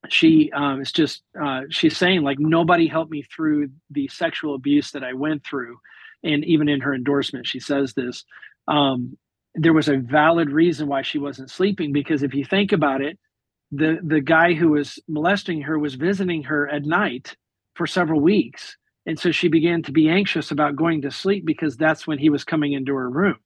[0.08, 4.92] she um, is just uh, she's saying like nobody helped me through the sexual abuse
[4.92, 5.78] that I went through,
[6.24, 8.24] and even in her endorsement, she says this.
[8.68, 9.16] Um,
[9.54, 13.18] there was a valid reason why she wasn't sleeping because if you think about it,
[13.72, 17.36] the the guy who was molesting her was visiting her at night
[17.74, 18.76] for several weeks
[19.06, 22.30] and so she began to be anxious about going to sleep because that's when he
[22.30, 23.36] was coming into her room.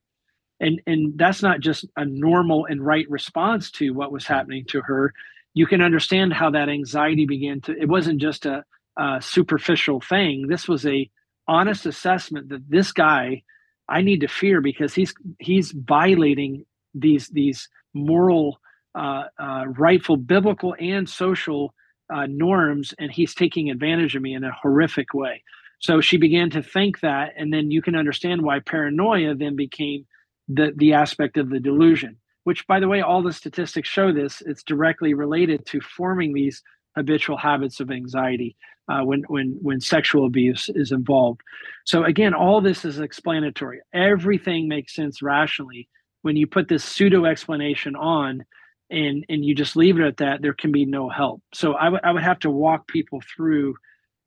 [0.61, 4.83] And, and that's not just a normal and right response to what was happening to
[4.83, 5.13] her.
[5.57, 8.63] You can understand how that anxiety began to, it wasn't just a,
[8.99, 10.49] a superficial thing.
[10.49, 11.11] This was a
[11.49, 13.43] honest assessment that this guy
[13.89, 18.61] I need to fear because he's he's violating these these moral,
[18.95, 21.73] uh, uh, rightful, biblical, and social
[22.13, 25.43] uh, norms and he's taking advantage of me in a horrific way.
[25.79, 30.07] So she began to think that, and then you can understand why paranoia then became
[30.49, 32.19] the the aspect of the delusion.
[32.47, 34.41] Which, by the way, all the statistics show this.
[34.47, 36.63] It's directly related to forming these
[36.97, 38.57] habitual habits of anxiety
[38.89, 41.41] uh, when when when sexual abuse is involved.
[41.85, 43.81] So again, all this is explanatory.
[43.93, 45.89] Everything makes sense rationally
[46.23, 48.45] when you put this pseudo explanation on
[48.91, 51.85] and and you just leave it at that there can be no help so I,
[51.85, 53.75] w- I would I would have to walk people through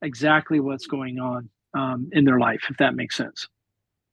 [0.01, 3.47] exactly what's going on um, in their life if that makes sense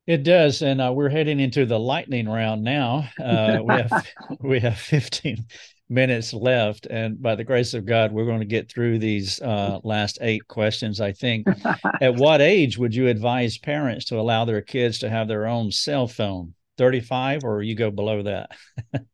[0.06, 4.06] it does and uh, we're heading into the lightning round now uh, we have
[4.40, 5.44] we have 15
[5.88, 9.78] minutes left and by the grace of god we're going to get through these uh,
[9.84, 11.46] last eight questions i think.
[12.00, 15.70] At what age would you advise parents to allow their kids to have their own
[15.70, 18.50] cell phone 35 or you go below that?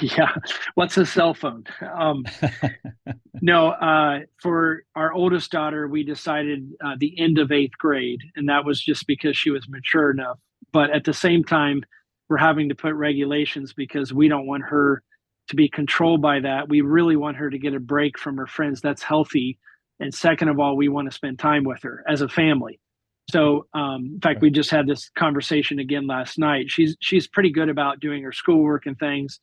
[0.00, 0.34] Yeah.
[0.74, 1.64] What's a cell phone?
[1.80, 2.24] Um,
[3.42, 8.48] no uh, for our oldest daughter we decided uh, the end of eighth grade and
[8.48, 10.38] that was just because she was mature enough.
[10.72, 11.82] But at the same time
[12.28, 15.02] we're having to put regulations because we don't want her
[15.48, 16.68] to be controlled by that.
[16.68, 19.58] We really want her to get a break from her friends that's healthy.
[20.00, 22.80] And second of all we want to spend time with her as a family
[23.30, 26.70] so, um, in fact, we just had this conversation again last night.
[26.70, 29.40] She's she's pretty good about doing her schoolwork and things,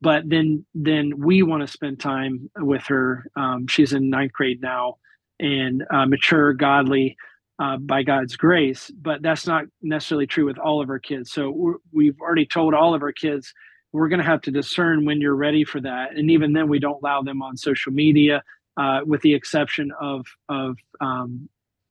[0.00, 3.26] but then then we want to spend time with her.
[3.36, 4.96] Um, she's in ninth grade now,
[5.38, 7.16] and uh, mature, godly,
[7.58, 8.90] uh, by God's grace.
[8.90, 11.30] But that's not necessarily true with all of our kids.
[11.30, 13.52] So we've already told all of our kids
[13.92, 16.78] we're going to have to discern when you're ready for that, and even then, we
[16.78, 18.42] don't allow them on social media,
[18.76, 21.48] uh, with the exception of of um,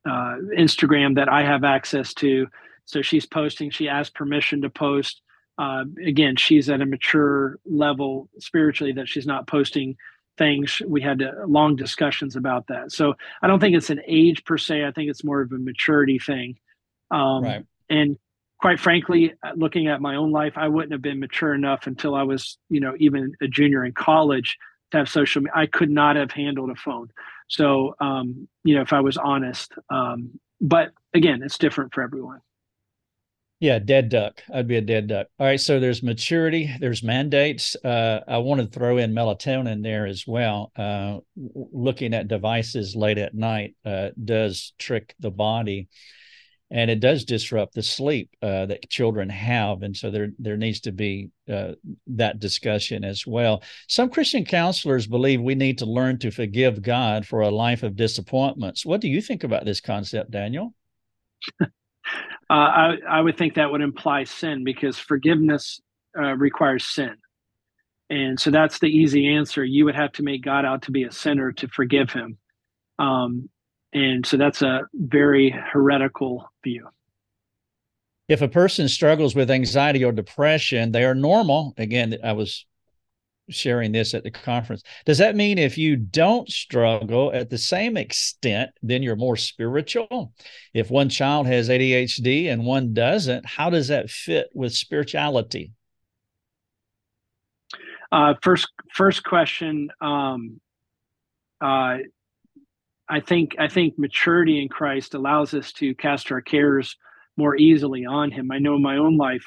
[0.08, 2.48] uh, Instagram that I have access to.
[2.86, 3.70] So she's posting.
[3.70, 5.22] She asked permission to post.
[5.58, 9.98] Uh, again, she's at a mature level spiritually that she's not posting
[10.38, 10.82] things.
[10.88, 12.92] We had uh, long discussions about that.
[12.92, 14.86] So I don't think it's an age per se.
[14.86, 16.58] I think it's more of a maturity thing.
[17.12, 17.66] Um, right.
[17.90, 18.18] And
[18.60, 22.16] quite frankly, uh, looking at my own life, I wouldn't have been mature enough until
[22.16, 24.58] I was, you know, even a junior in college
[24.92, 25.54] to have social media.
[25.56, 27.10] I could not have handled a phone.
[27.48, 32.42] So, um, you know, if I was honest, um, but again, it's different for everyone.
[33.60, 34.44] Yeah, dead duck.
[34.54, 35.28] I'd be a dead duck.
[35.40, 35.60] All right.
[35.60, 37.76] So there's maturity, there's mandates.
[37.76, 40.72] Uh, I want to throw in melatonin there as well.
[40.76, 45.88] Uh, looking at devices late at night uh, does trick the body.
[46.70, 50.82] And it does disrupt the sleep uh, that children have and so there there needs
[50.82, 51.72] to be uh,
[52.08, 53.64] that discussion as well.
[53.88, 57.96] Some christian counselors believe we need to learn to forgive god for a life of
[57.96, 58.86] disappointments.
[58.86, 60.74] What do you think about this concept daniel?
[62.50, 65.82] Uh, I, I would think that would imply sin because forgiveness
[66.18, 67.16] uh, requires sin.
[68.10, 69.64] And so that's the easy answer.
[69.66, 72.38] You would have to make god out to be a sinner to forgive him.
[73.00, 73.50] Um,
[73.94, 76.88] and so that's a very heretical view.
[78.28, 81.74] If a person struggles with anxiety or depression, they are normal.
[81.78, 82.66] Again, I was
[83.50, 84.84] sharing this at the conference.
[85.06, 90.34] Does that mean if you don't struggle at the same extent, then you're more spiritual?
[90.74, 95.72] If one child has ADHD and one doesn't, how does that fit with spirituality?
[98.12, 99.90] Uh, first, first question.
[100.02, 100.60] Um,
[101.62, 101.98] uh,
[103.10, 106.96] I think I think maturity in Christ allows us to cast our cares
[107.38, 108.52] more easily on Him.
[108.52, 109.46] I know in my own life,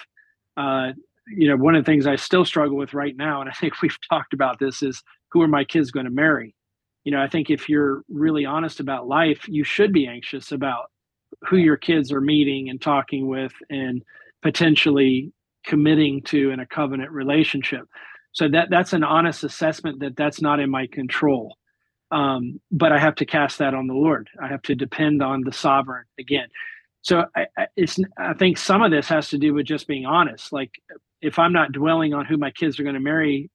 [0.56, 0.92] uh,
[1.28, 3.82] you know, one of the things I still struggle with right now, and I think
[3.82, 6.54] we've talked about this, is who are my kids going to marry?
[7.04, 10.90] You know, I think if you're really honest about life, you should be anxious about
[11.48, 14.02] who your kids are meeting and talking with, and
[14.42, 15.32] potentially
[15.64, 17.86] committing to in a covenant relationship.
[18.32, 21.56] So that that's an honest assessment that that's not in my control
[22.10, 24.28] um, but I have to cast that on the Lord.
[24.42, 26.48] I have to depend on the sovereign again.
[27.02, 27.46] So I,
[27.76, 30.52] it's I think some of this has to do with just being honest.
[30.52, 30.70] Like
[31.22, 33.50] if I'm not dwelling on who my kids are going to marry,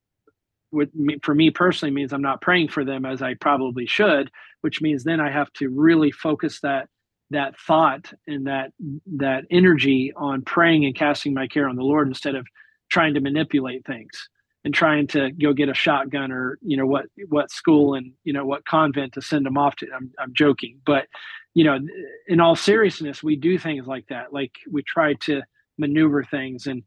[0.72, 4.30] with me, for me personally means I'm not praying for them as I probably should,
[4.62, 6.90] which means then I have to really focus that
[7.32, 8.72] that thought and that
[9.18, 12.46] that energy on praying and casting my care on the Lord instead of
[12.90, 14.30] trying to manipulate things
[14.66, 18.34] and trying to go get a shotgun or you know what what school and you
[18.34, 21.08] know what convent to send them off to i'm, I'm joking but
[21.54, 21.80] you know
[22.28, 25.44] in all seriousness we do things like that like we try to
[25.78, 26.84] maneuver things and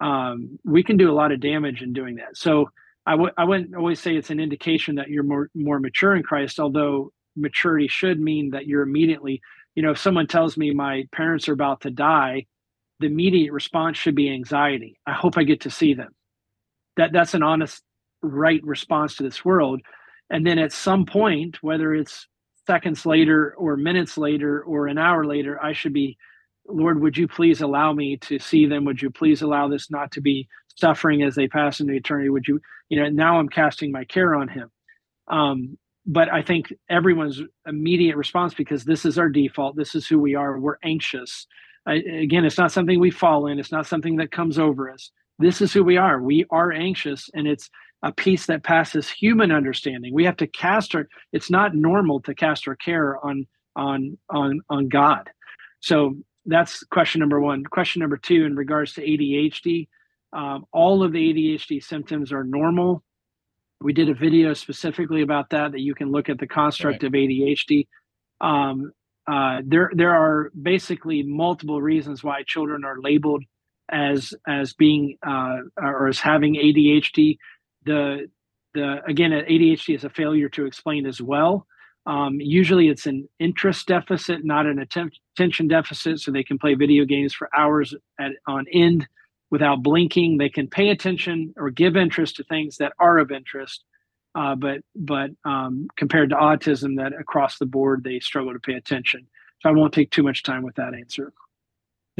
[0.00, 2.36] um, we can do a lot of damage in doing that.
[2.36, 2.70] So
[3.06, 6.22] I w- I wouldn't always say it's an indication that you're more more mature in
[6.22, 9.40] christ although maturity should mean that you're immediately
[9.74, 12.46] you know if someone tells me my parents are about to die
[13.00, 14.98] the immediate response should be anxiety.
[15.06, 16.10] I hope i get to see them
[16.96, 17.82] that that's an honest
[18.22, 19.80] right response to this world.
[20.30, 22.26] And then at some point whether it's
[22.66, 26.16] seconds later or minutes later or an hour later i should be
[26.68, 28.84] lord would you please allow me to see them?
[28.84, 32.28] Would you please allow this not to be suffering as they pass into eternity?
[32.30, 34.70] Would you you know now i'm casting my care on him.
[35.28, 40.18] Um, but i think everyone's immediate response because this is our default this is who
[40.18, 41.46] we are we're anxious.
[41.86, 45.10] I, again it's not something we fall in it's not something that comes over us
[45.40, 46.20] this is who we are.
[46.20, 47.70] We are anxious, and it's
[48.02, 50.14] a peace that passes human understanding.
[50.14, 51.08] We have to cast our.
[51.32, 55.30] It's not normal to cast our care on on on on God.
[55.80, 56.16] So
[56.46, 57.64] that's question number one.
[57.64, 59.88] Question number two, in regards to ADHD,
[60.32, 63.02] um, all of the ADHD symptoms are normal.
[63.82, 65.72] We did a video specifically about that.
[65.72, 67.08] That you can look at the construct right.
[67.08, 67.86] of ADHD.
[68.40, 68.92] Um,
[69.30, 73.44] uh, there there are basically multiple reasons why children are labeled
[73.90, 77.38] as as being uh, or as having ADHD.
[77.84, 78.28] The
[78.74, 81.66] the again, ADHD is a failure to explain as well.
[82.06, 86.20] Um, usually, it's an interest deficit, not an attention deficit.
[86.20, 89.06] So they can play video games for hours at, on end
[89.50, 90.38] without blinking.
[90.38, 93.84] They can pay attention or give interest to things that are of interest.
[94.34, 98.74] Uh, but but um, compared to autism, that across the board they struggle to pay
[98.74, 99.26] attention.
[99.60, 101.32] So I won't take too much time with that answer.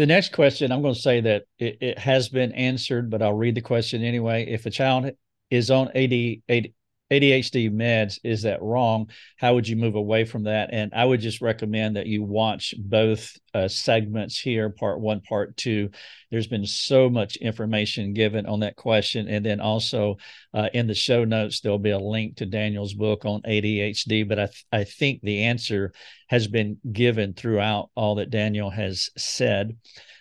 [0.01, 3.34] The next question, I'm going to say that it, it, has been answered, but I'll
[3.34, 4.46] read the question anyway.
[4.48, 5.11] If a child
[5.51, 6.14] is on AD,
[6.48, 6.72] AD,
[7.11, 9.11] ADHD meds, is that wrong?
[9.36, 10.70] How would you move away from that?
[10.72, 15.55] And I would just recommend that you watch both uh, segments here, part one, part
[15.59, 15.90] two.
[16.30, 19.28] There's been so much information given on that question.
[19.28, 20.16] And then also
[20.54, 24.28] uh, in the show notes, there'll be a link to Daniel's book on ADHD.
[24.28, 25.92] But I, th- I think the answer
[26.28, 29.76] has been given throughout all that Daniel has said.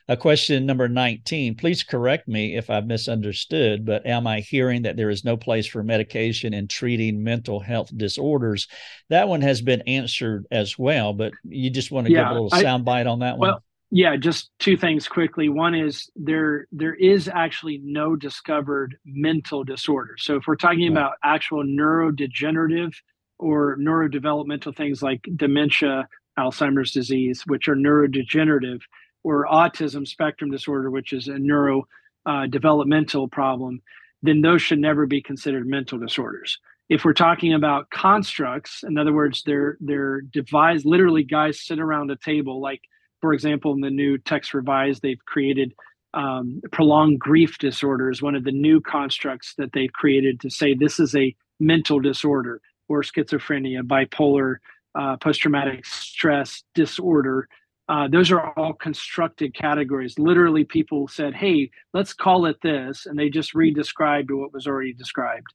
[0.10, 1.53] A question number 19.
[1.53, 5.68] Please correct me if I've misunderstood, but am I hearing that there is no place
[5.68, 8.68] for medication in treating mental health disorders?
[9.10, 12.41] That one has been answered as well, but you just want to yeah, give a
[12.41, 13.49] little soundbite on that one?
[13.49, 15.50] Well, yeah, just two things quickly.
[15.50, 20.16] One is there there is actually no discovered mental disorder.
[20.18, 20.92] So if we're talking right.
[20.92, 22.94] about actual neurodegenerative
[23.40, 28.82] or neurodevelopmental things like dementia, Alzheimer's disease, which are neurodegenerative,
[29.24, 31.88] or autism spectrum disorder, which is a neuro
[32.26, 33.82] uh, developmental problem,
[34.22, 36.60] then those should never be considered mental disorders.
[36.90, 42.12] If we're talking about constructs, in other words, they're they're devised literally guys sit around
[42.12, 42.82] a table like
[43.22, 45.74] for example, in the new text revised, they've created
[46.14, 50.74] um, prolonged grief disorder is one of the new constructs that they've created to say
[50.74, 54.56] this is a mental disorder or schizophrenia, bipolar,
[54.96, 57.48] uh, post traumatic stress disorder.
[57.88, 60.18] Uh, those are all constructed categories.
[60.18, 64.94] Literally, people said, "Hey, let's call it this," and they just re-described what was already
[64.94, 65.48] described.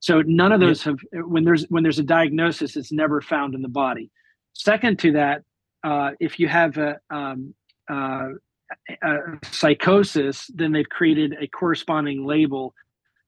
[0.00, 0.98] So none of those have.
[1.12, 4.10] When there's when there's a diagnosis, it's never found in the body.
[4.54, 5.42] Second to that,
[5.84, 7.54] uh, if you have a, um,
[7.90, 8.28] uh,
[9.02, 9.16] a
[9.50, 12.74] psychosis, then they've created a corresponding label,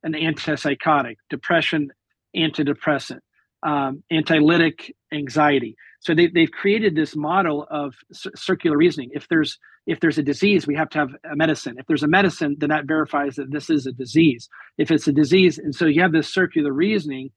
[0.02, 1.90] an antipsychotic, depression,
[2.36, 3.20] antidepressant,
[3.62, 5.76] um, anxiolytic, anxiety.
[6.00, 9.10] So they, they've created this model of c- circular reasoning.
[9.12, 11.76] If there's if there's a disease, we have to have a medicine.
[11.78, 14.48] If there's a medicine, then that verifies that this is a disease.
[14.78, 17.30] If it's a disease, and so you have this circular reasoning.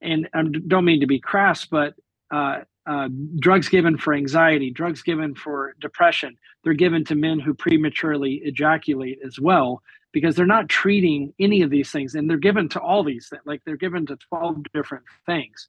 [0.00, 1.94] And I don't mean to be crass, but
[2.32, 3.08] uh, uh,
[3.38, 9.18] drugs given for anxiety, drugs given for depression, they're given to men who prematurely ejaculate
[9.24, 13.02] as well because they're not treating any of these things and they're given to all
[13.02, 15.68] these things like they're given to 12 different things.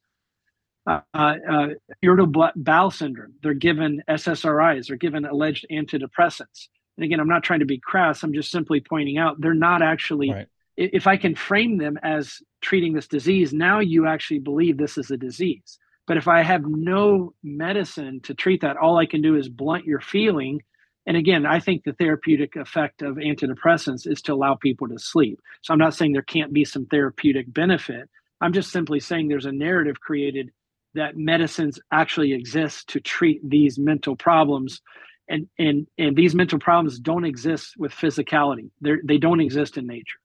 [0.86, 1.68] Uh, uh,
[2.02, 6.68] irritable bowel syndrome they're given ssris they're given alleged antidepressants.
[6.98, 9.80] And again i'm not trying to be crass i'm just simply pointing out they're not
[9.80, 10.46] actually right.
[10.76, 15.10] if i can frame them as treating this disease now you actually believe this is
[15.10, 19.36] a disease but if I have no medicine to treat that, all I can do
[19.36, 20.62] is blunt your feeling.
[21.06, 25.40] And again, I think the therapeutic effect of antidepressants is to allow people to sleep.
[25.62, 28.08] So I'm not saying there can't be some therapeutic benefit.
[28.40, 30.50] I'm just simply saying there's a narrative created
[30.94, 34.80] that medicines actually exist to treat these mental problems.
[35.28, 38.70] And, and, and these mental problems don't exist with physicality.
[38.80, 40.18] They're, they don't exist in nature.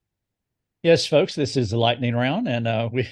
[0.84, 3.10] Yes, folks, this is the lightning round, and uh, we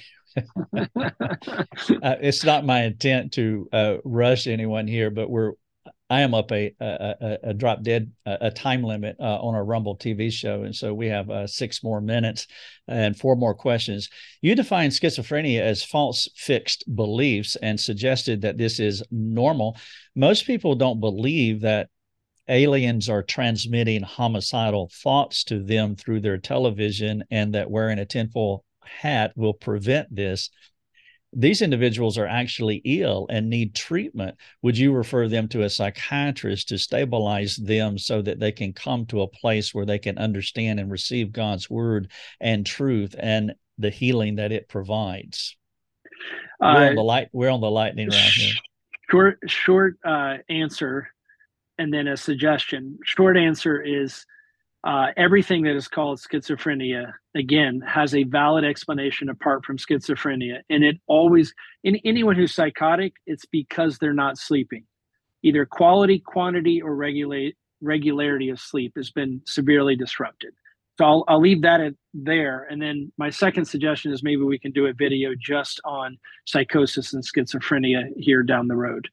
[2.02, 5.52] it's not my intent to uh, rush anyone here, but we're
[6.10, 9.96] I am up a a, a drop dead a time limit uh, on our Rumble
[9.96, 12.46] TV show, and so we have uh, six more minutes
[12.86, 14.08] and four more questions.
[14.40, 19.76] You define schizophrenia as false fixed beliefs and suggested that this is normal.
[20.14, 21.90] Most people don't believe that
[22.48, 28.64] aliens are transmitting homicidal thoughts to them through their television, and that wearing a tinfoil
[28.88, 30.50] hat will prevent this
[31.32, 36.68] these individuals are actually ill and need treatment, would you refer them to a psychiatrist
[36.68, 40.80] to stabilize them so that they can come to a place where they can understand
[40.80, 42.10] and receive God's word
[42.40, 45.56] and truth and the healing that it provides?
[46.60, 47.28] Uh, we're on the light.
[47.32, 48.54] We're on the lightning round here.
[49.10, 51.08] Short, short uh, answer,
[51.78, 52.98] and then a suggestion.
[53.04, 54.24] Short answer is
[54.84, 60.60] uh, everything that is called schizophrenia again has a valid explanation apart from schizophrenia.
[60.70, 61.52] And it always
[61.82, 64.84] in anyone who's psychotic it's because they're not sleeping.
[65.42, 70.52] Either quality quantity or regulate regularity of sleep has been severely disrupted.
[70.96, 72.66] So i'll, I'll leave that at there.
[72.70, 77.12] And then my second suggestion is maybe we can do a video just on psychosis
[77.12, 79.08] and schizophrenia here down the road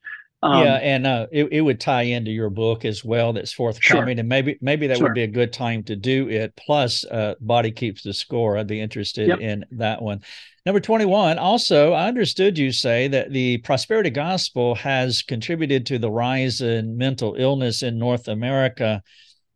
[0.45, 3.33] um, yeah, and uh, it, it would tie into your book as well.
[3.33, 4.19] That's forthcoming, sure.
[4.19, 5.07] and maybe maybe that sure.
[5.07, 6.55] would be a good time to do it.
[6.55, 8.57] Plus, uh, body keeps the score.
[8.57, 9.39] I'd be interested yep.
[9.39, 10.21] in that one.
[10.65, 11.39] Number twenty-one.
[11.39, 16.95] Also, I understood you say that the prosperity gospel has contributed to the rise in
[16.95, 19.01] mental illness in North America.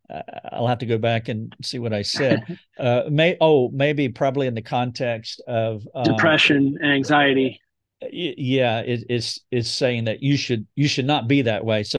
[0.10, 0.22] Uh,
[0.52, 2.58] I'll have to go back and see what I said.
[2.80, 7.60] Uh, may oh maybe probably in the context of uh, depression, anxiety
[8.02, 11.97] yeah it, it's it's saying that you should you should not be that way so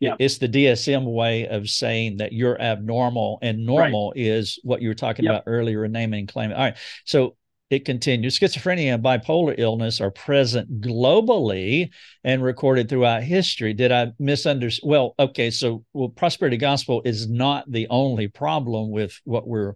[0.00, 0.14] yeah.
[0.20, 4.22] it's the dsm way of saying that you're abnormal and normal right.
[4.22, 5.32] is what you were talking yep.
[5.32, 7.36] about earlier naming and claiming all right so
[7.68, 11.90] it continues schizophrenia and bipolar illness are present globally
[12.22, 17.68] and recorded throughout history did i misunderstand well okay so well prosperity gospel is not
[17.70, 19.74] the only problem with what we're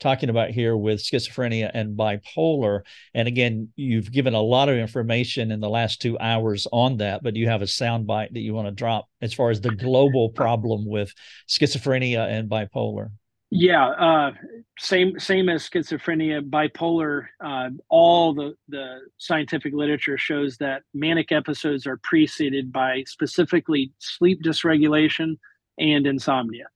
[0.00, 2.80] talking about here with schizophrenia and bipolar.
[3.14, 7.22] And again, you've given a lot of information in the last two hours on that,
[7.22, 10.30] but you have a soundbite that you want to drop as far as the global
[10.30, 11.12] problem with
[11.48, 13.10] schizophrenia and bipolar.
[13.52, 14.32] Yeah, uh,
[14.78, 17.26] same same as schizophrenia, bipolar.
[17.44, 24.40] Uh, all the the scientific literature shows that manic episodes are preceded by specifically sleep
[24.42, 25.36] dysregulation
[25.78, 26.66] and insomnia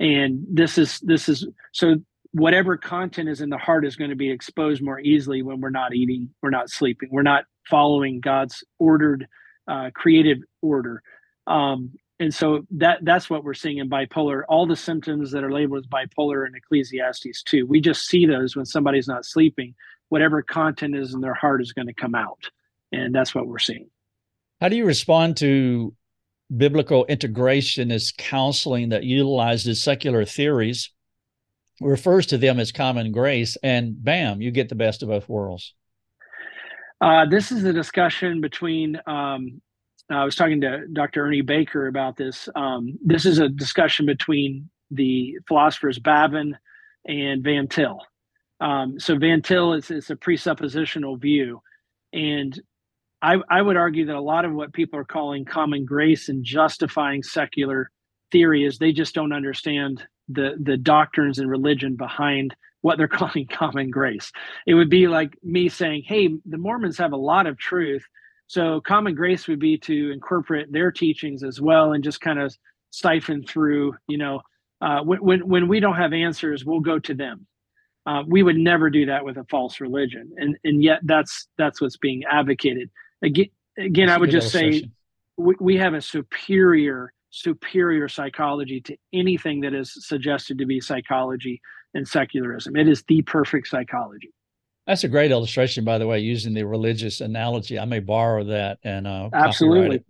[0.00, 1.96] and this is this is so
[2.36, 5.70] whatever content is in the heart is going to be exposed more easily when we're
[5.70, 9.26] not eating, we're not sleeping, we're not following God's ordered,
[9.66, 11.02] uh, creative order.
[11.46, 14.42] Um, and so that that's what we're seeing in bipolar.
[14.50, 17.64] All the symptoms that are labeled as bipolar in Ecclesiastes too.
[17.66, 19.74] We just see those when somebody's not sleeping.
[20.10, 22.50] Whatever content is in their heart is going to come out,
[22.92, 23.88] and that's what we're seeing.
[24.60, 25.94] How do you respond to
[26.54, 30.90] biblical integrationist counseling that utilizes secular theories
[31.80, 35.74] refers to them as common grace, and bam, you get the best of both worlds.
[37.00, 39.00] Uh, this is a discussion between.
[39.06, 39.60] Um,
[40.08, 41.26] I was talking to Dr.
[41.26, 42.48] Ernie Baker about this.
[42.54, 46.56] Um, this is a discussion between the philosophers Babin
[47.06, 48.00] and Van Til.
[48.60, 51.60] Um, so Van Til is, is a presuppositional view,
[52.12, 52.58] and
[53.20, 56.44] I, I would argue that a lot of what people are calling common grace and
[56.44, 57.90] justifying secular
[58.30, 63.46] theory is they just don't understand the the doctrines and religion behind what they're calling
[63.46, 64.32] common grace.
[64.66, 68.04] It would be like me saying, "Hey, the Mormons have a lot of truth,
[68.46, 72.56] so common grace would be to incorporate their teachings as well and just kind of
[72.90, 73.96] siphon through.
[74.06, 74.40] You know,
[74.80, 77.46] uh, when, when we don't have answers, we'll go to them.
[78.06, 81.80] Uh, we would never do that with a false religion, and and yet that's that's
[81.80, 82.88] what's being advocated.
[83.20, 84.84] Again, again, I would just say
[85.36, 91.60] we, we have a superior superior psychology to anything that is suggested to be psychology
[91.94, 92.76] and secularism.
[92.76, 94.32] It is the perfect psychology.
[94.86, 97.78] That's a great illustration, by the way, using the religious analogy.
[97.78, 100.04] I may borrow that and uh, absolutely.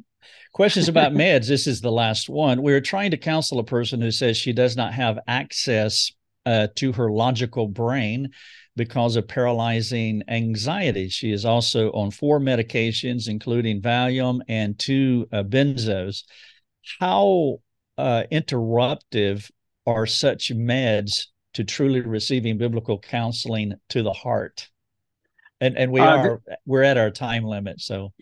[0.53, 1.49] Questions about meds.
[1.49, 2.63] This is the last one.
[2.63, 6.13] We're trying to counsel a person who says she does not have access
[6.45, 8.31] uh, to her logical brain
[8.77, 11.09] because of paralyzing anxiety.
[11.09, 16.23] She is also on four medications, including Valium and two uh, benzos
[16.99, 17.61] how
[17.99, 19.51] uh, interruptive
[19.87, 24.69] are such meds to truly receiving biblical counseling to the heart?
[25.61, 27.81] And and we uh, are we're at our time limit.
[27.81, 28.13] So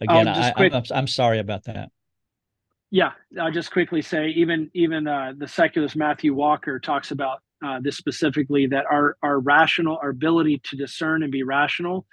[0.00, 1.90] again, I, quick, I'm, I'm sorry about that.
[2.90, 7.80] Yeah, I'll just quickly say even even uh, the secularist Matthew Walker talks about uh,
[7.82, 12.06] this specifically that our our rational our ability to discern and be rational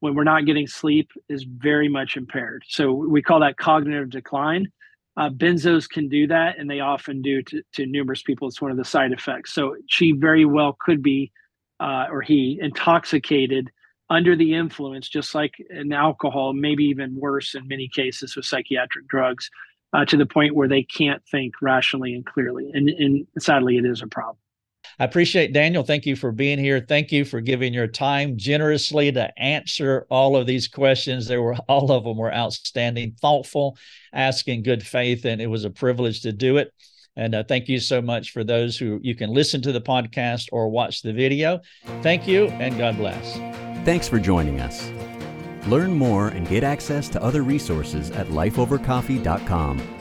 [0.00, 2.64] when we're not getting sleep is very much impaired.
[2.68, 4.72] So we call that cognitive decline.
[5.16, 8.48] Uh, benzos can do that, and they often do to, to numerous people.
[8.48, 9.54] It's one of the side effects.
[9.54, 11.32] So she very well could be,
[11.80, 13.70] uh, or he, intoxicated
[14.10, 19.08] under the influence, just like an alcohol, maybe even worse in many cases with psychiatric
[19.08, 19.50] drugs,
[19.92, 22.70] uh, to the point where they can't think rationally and clearly.
[22.74, 24.36] And, and sadly, it is a problem.
[24.98, 25.82] I appreciate Daniel.
[25.82, 26.80] Thank you for being here.
[26.80, 31.26] Thank you for giving your time generously to answer all of these questions.
[31.26, 33.76] They were all of them were outstanding, thoughtful,
[34.12, 36.72] asking good faith, and it was a privilege to do it.
[37.16, 40.48] And uh, thank you so much for those who you can listen to the podcast
[40.52, 41.60] or watch the video.
[42.02, 43.36] Thank you, and God bless.
[43.86, 44.90] Thanks for joining us.
[45.66, 49.95] Learn more and get access to other resources at lifeovercoffee.com.